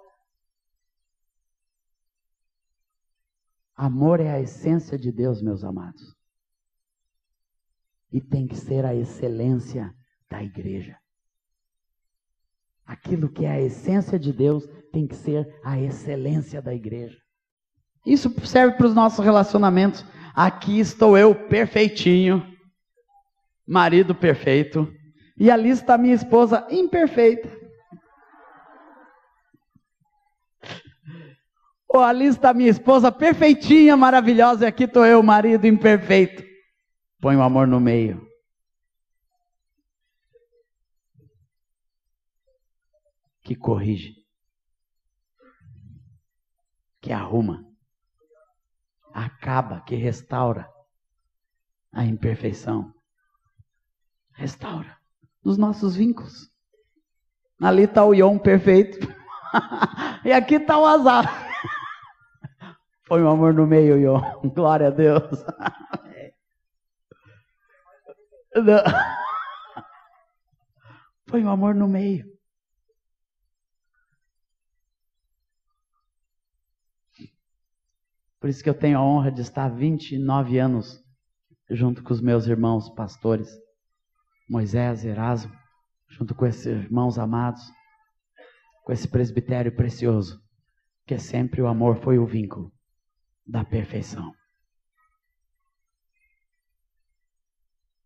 [3.77, 6.15] Amor é a essência de Deus, meus amados.
[8.11, 9.93] E tem que ser a excelência
[10.27, 10.97] da igreja.
[12.83, 17.17] Aquilo que é a essência de Deus tem que ser a excelência da igreja.
[18.03, 20.03] Isso serve para os nossos relacionamentos.
[20.33, 22.43] Aqui estou eu perfeitinho,
[23.67, 24.91] marido perfeito,
[25.39, 27.47] E ali está minha esposa imperfeita.
[31.89, 36.43] Ou ali está minha esposa perfeitinha, maravilhosa, e aqui estou eu, marido imperfeito.
[37.19, 38.27] Põe o amor no meio.
[43.41, 44.15] Que corrige.
[47.01, 47.65] Que arruma.
[49.13, 50.69] Acaba, que restaura
[51.93, 52.93] a imperfeição.
[54.33, 54.97] Restaura
[55.43, 56.51] os nossos vínculos.
[57.61, 58.99] Ali está o Ion perfeito.
[60.25, 61.46] e aqui está o azar.
[63.07, 64.19] Põe o amor no meio, Ion.
[64.53, 65.45] Glória a Deus.
[71.25, 72.25] Põe o amor no meio.
[78.41, 81.01] Por isso que eu tenho a honra de estar 29 anos
[81.69, 83.49] junto com os meus irmãos pastores,
[84.49, 85.53] Moisés Erasmo,
[86.09, 87.61] junto com esses irmãos amados,
[88.83, 90.41] com esse presbitério precioso,
[91.05, 92.71] que sempre o amor foi o vínculo
[93.47, 94.35] da perfeição.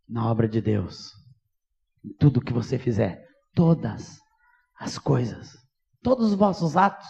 [0.08, 1.12] Na obra de Deus,
[2.04, 4.20] em tudo que você fizer, todas
[4.78, 5.56] as coisas,
[6.02, 7.08] todos os vossos atos,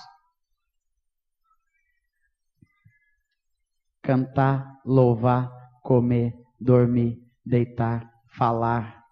[4.03, 5.51] cantar, louvar,
[5.83, 9.05] comer, dormir, deitar, falar,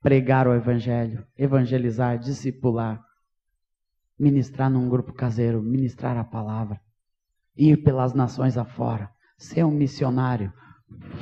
[0.00, 3.02] pregar o evangelho, evangelizar, discipular,
[4.18, 6.80] ministrar num grupo caseiro, ministrar a palavra,
[7.56, 10.52] ir pelas nações afora, ser um missionário,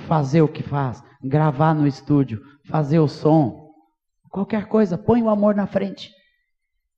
[0.07, 3.71] fazer o que faz, gravar no estúdio, fazer o som,
[4.31, 6.13] qualquer coisa, põe o amor na frente.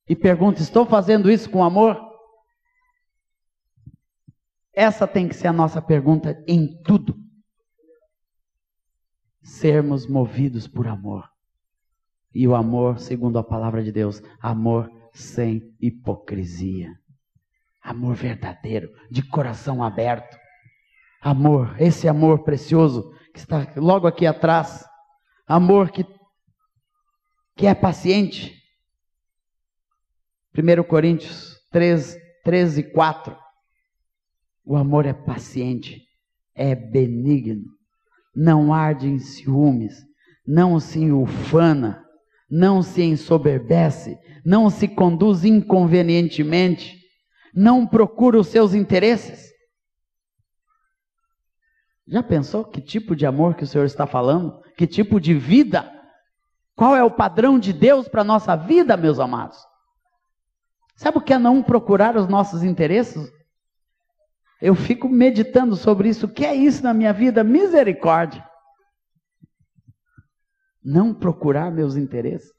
[0.09, 2.01] E pergunta: estou fazendo isso com amor?
[4.73, 7.17] Essa tem que ser a nossa pergunta em tudo.
[9.43, 11.29] Sermos movidos por amor.
[12.35, 16.93] E o amor, segundo a palavra de Deus, amor sem hipocrisia.
[17.85, 20.39] Amor verdadeiro, de coração aberto.
[21.21, 24.83] Amor, esse amor precioso que está logo aqui atrás.
[25.47, 26.07] Amor que,
[27.55, 28.59] que é paciente.
[30.57, 33.37] 1 Coríntios 3, 13 e 4.
[34.65, 36.01] O amor é paciente,
[36.55, 37.67] é benigno,
[38.35, 40.03] não arde em ciúmes,
[40.47, 42.03] não se ufana,
[42.51, 47.04] não se ensoberbece, não se conduz inconvenientemente,
[47.55, 49.53] não procura os seus interesses.
[52.07, 54.61] Já pensou que tipo de amor que o Senhor está falando?
[54.77, 55.91] Que tipo de vida?
[56.75, 59.59] Qual é o padrão de Deus para a nossa vida, meus amados?
[60.97, 63.33] Sabe o que é não procurar os nossos interesses?
[64.61, 66.27] Eu fico meditando sobre isso.
[66.27, 67.45] O que é isso na minha vida?
[67.45, 68.47] Misericórdia.
[70.83, 72.54] Não procurar meus interesses.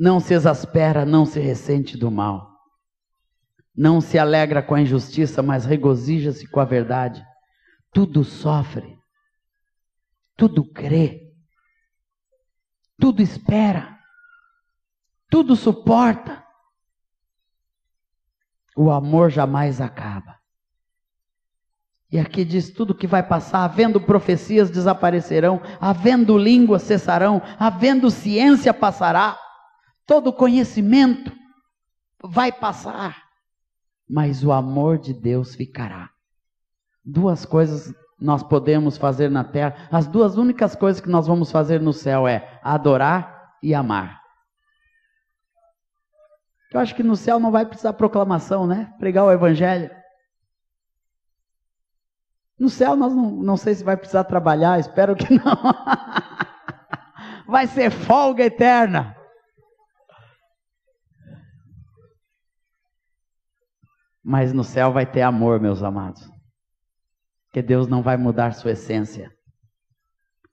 [0.00, 2.58] Não se exaspera, não se ressente do mal.
[3.76, 7.22] Não se alegra com a injustiça, mas regozija-se com a verdade.
[7.92, 8.98] Tudo sofre.
[10.38, 11.30] Tudo crê.
[12.98, 13.98] Tudo espera.
[15.28, 16.42] Tudo suporta.
[18.74, 20.34] O amor jamais acaba.
[22.10, 28.72] E aqui diz tudo que vai passar, havendo profecias desaparecerão, havendo línguas cessarão, havendo ciência
[28.72, 29.38] passará,
[30.10, 31.32] todo conhecimento
[32.20, 33.28] vai passar,
[34.08, 36.10] mas o amor de Deus ficará.
[37.04, 41.80] Duas coisas nós podemos fazer na terra, as duas únicas coisas que nós vamos fazer
[41.80, 44.20] no céu é adorar e amar.
[46.72, 48.92] Eu acho que no céu não vai precisar proclamação, né?
[48.98, 49.92] Pregar o evangelho.
[52.58, 55.56] No céu nós não, não sei se vai precisar trabalhar, espero que não.
[57.46, 59.19] vai ser folga eterna.
[64.22, 66.28] Mas no céu vai ter amor, meus amados.
[67.52, 69.34] Que Deus não vai mudar sua essência.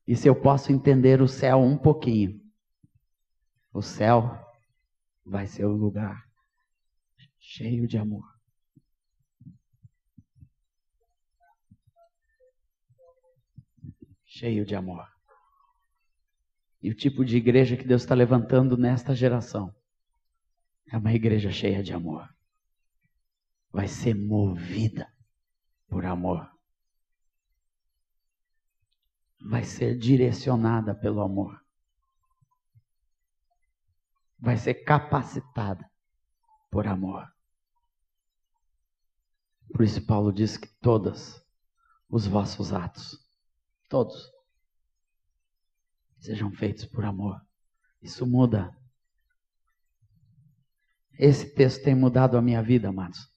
[0.08, 2.40] E se eu posso entender o céu um pouquinho,
[3.74, 4.40] o céu
[5.26, 6.26] vai ser o lugar
[7.40, 8.26] cheio de amor.
[14.26, 15.06] Cheio de amor.
[16.82, 19.76] E o tipo de igreja que Deus está levantando nesta geração
[20.90, 22.37] é uma igreja cheia de amor.
[23.78, 25.08] Vai ser movida
[25.88, 26.50] por amor.
[29.40, 31.62] Vai ser direcionada pelo amor
[34.40, 35.90] vai ser capacitada
[36.70, 37.28] por amor.
[39.72, 41.44] Por isso Paulo diz que todas,
[42.10, 43.20] os vossos atos,
[43.90, 44.32] todos,
[46.20, 47.42] sejam feitos por amor.
[48.02, 48.76] Isso muda.
[51.14, 53.30] Esse texto tem mudado a minha vida, amados,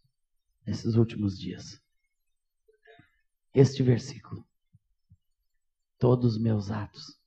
[0.67, 1.81] nesses últimos dias.
[3.53, 4.47] Este versículo.
[5.99, 7.21] Todos os meus atos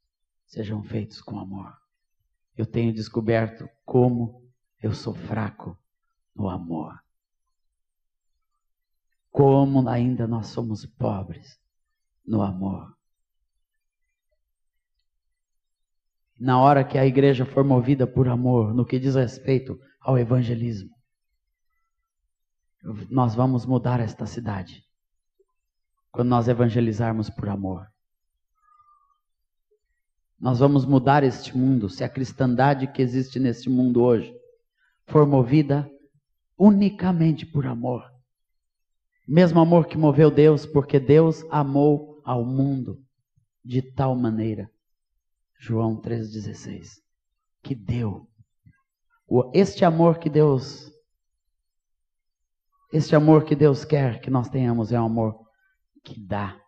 [0.45, 1.77] sejam feitos com amor.
[2.55, 4.43] Eu tenho descoberto como
[4.81, 5.77] eu sou fraco
[6.35, 6.99] no amor.
[9.31, 11.59] Como ainda nós somos pobres
[12.25, 12.95] no amor.
[16.39, 20.92] Na hora que a igreja for movida por amor, no que diz respeito ao evangelismo,
[23.09, 24.83] nós vamos mudar esta cidade.
[26.11, 27.87] Quando nós evangelizarmos por amor.
[30.39, 34.35] Nós vamos mudar este mundo se a cristandade que existe neste mundo hoje
[35.05, 35.89] for movida
[36.57, 38.11] unicamente por amor.
[39.27, 43.01] Mesmo amor que moveu Deus, porque Deus amou ao mundo
[43.63, 44.69] de tal maneira.
[45.57, 47.01] João 3,16.
[47.61, 48.27] Que deu.
[49.53, 50.92] Este amor que Deus.
[52.93, 55.49] Este amor que Deus quer que nós tenhamos é um amor
[56.03, 56.61] que dá.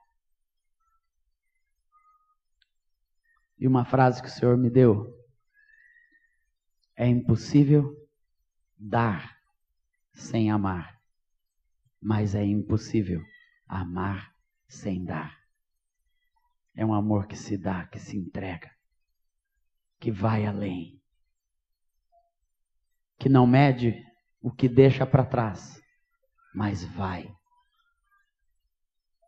[3.59, 5.05] E uma frase que o Senhor me deu:
[6.95, 7.95] É impossível
[8.75, 9.37] dar
[10.15, 10.99] sem amar,
[12.01, 13.21] mas é impossível
[13.67, 14.33] amar
[14.67, 15.37] sem dar.
[16.73, 18.71] É um amor que se dá, que se entrega,
[19.99, 20.99] que vai além,
[23.19, 24.03] que não mede
[24.41, 25.84] o que deixa para trás,
[26.55, 27.35] mas vai.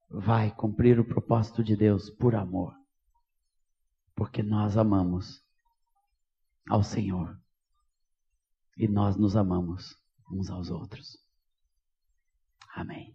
[0.10, 2.74] Vai cumprir o propósito de Deus por amor,
[4.16, 5.44] porque nós amamos
[6.70, 7.38] ao Senhor
[8.78, 9.98] e nós nos amamos
[10.32, 11.18] uns aos outros.
[12.74, 13.14] Amém.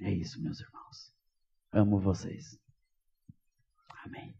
[0.00, 1.14] É isso, meus irmãos.
[1.72, 2.58] Amo vocês.
[4.04, 4.39] Amém.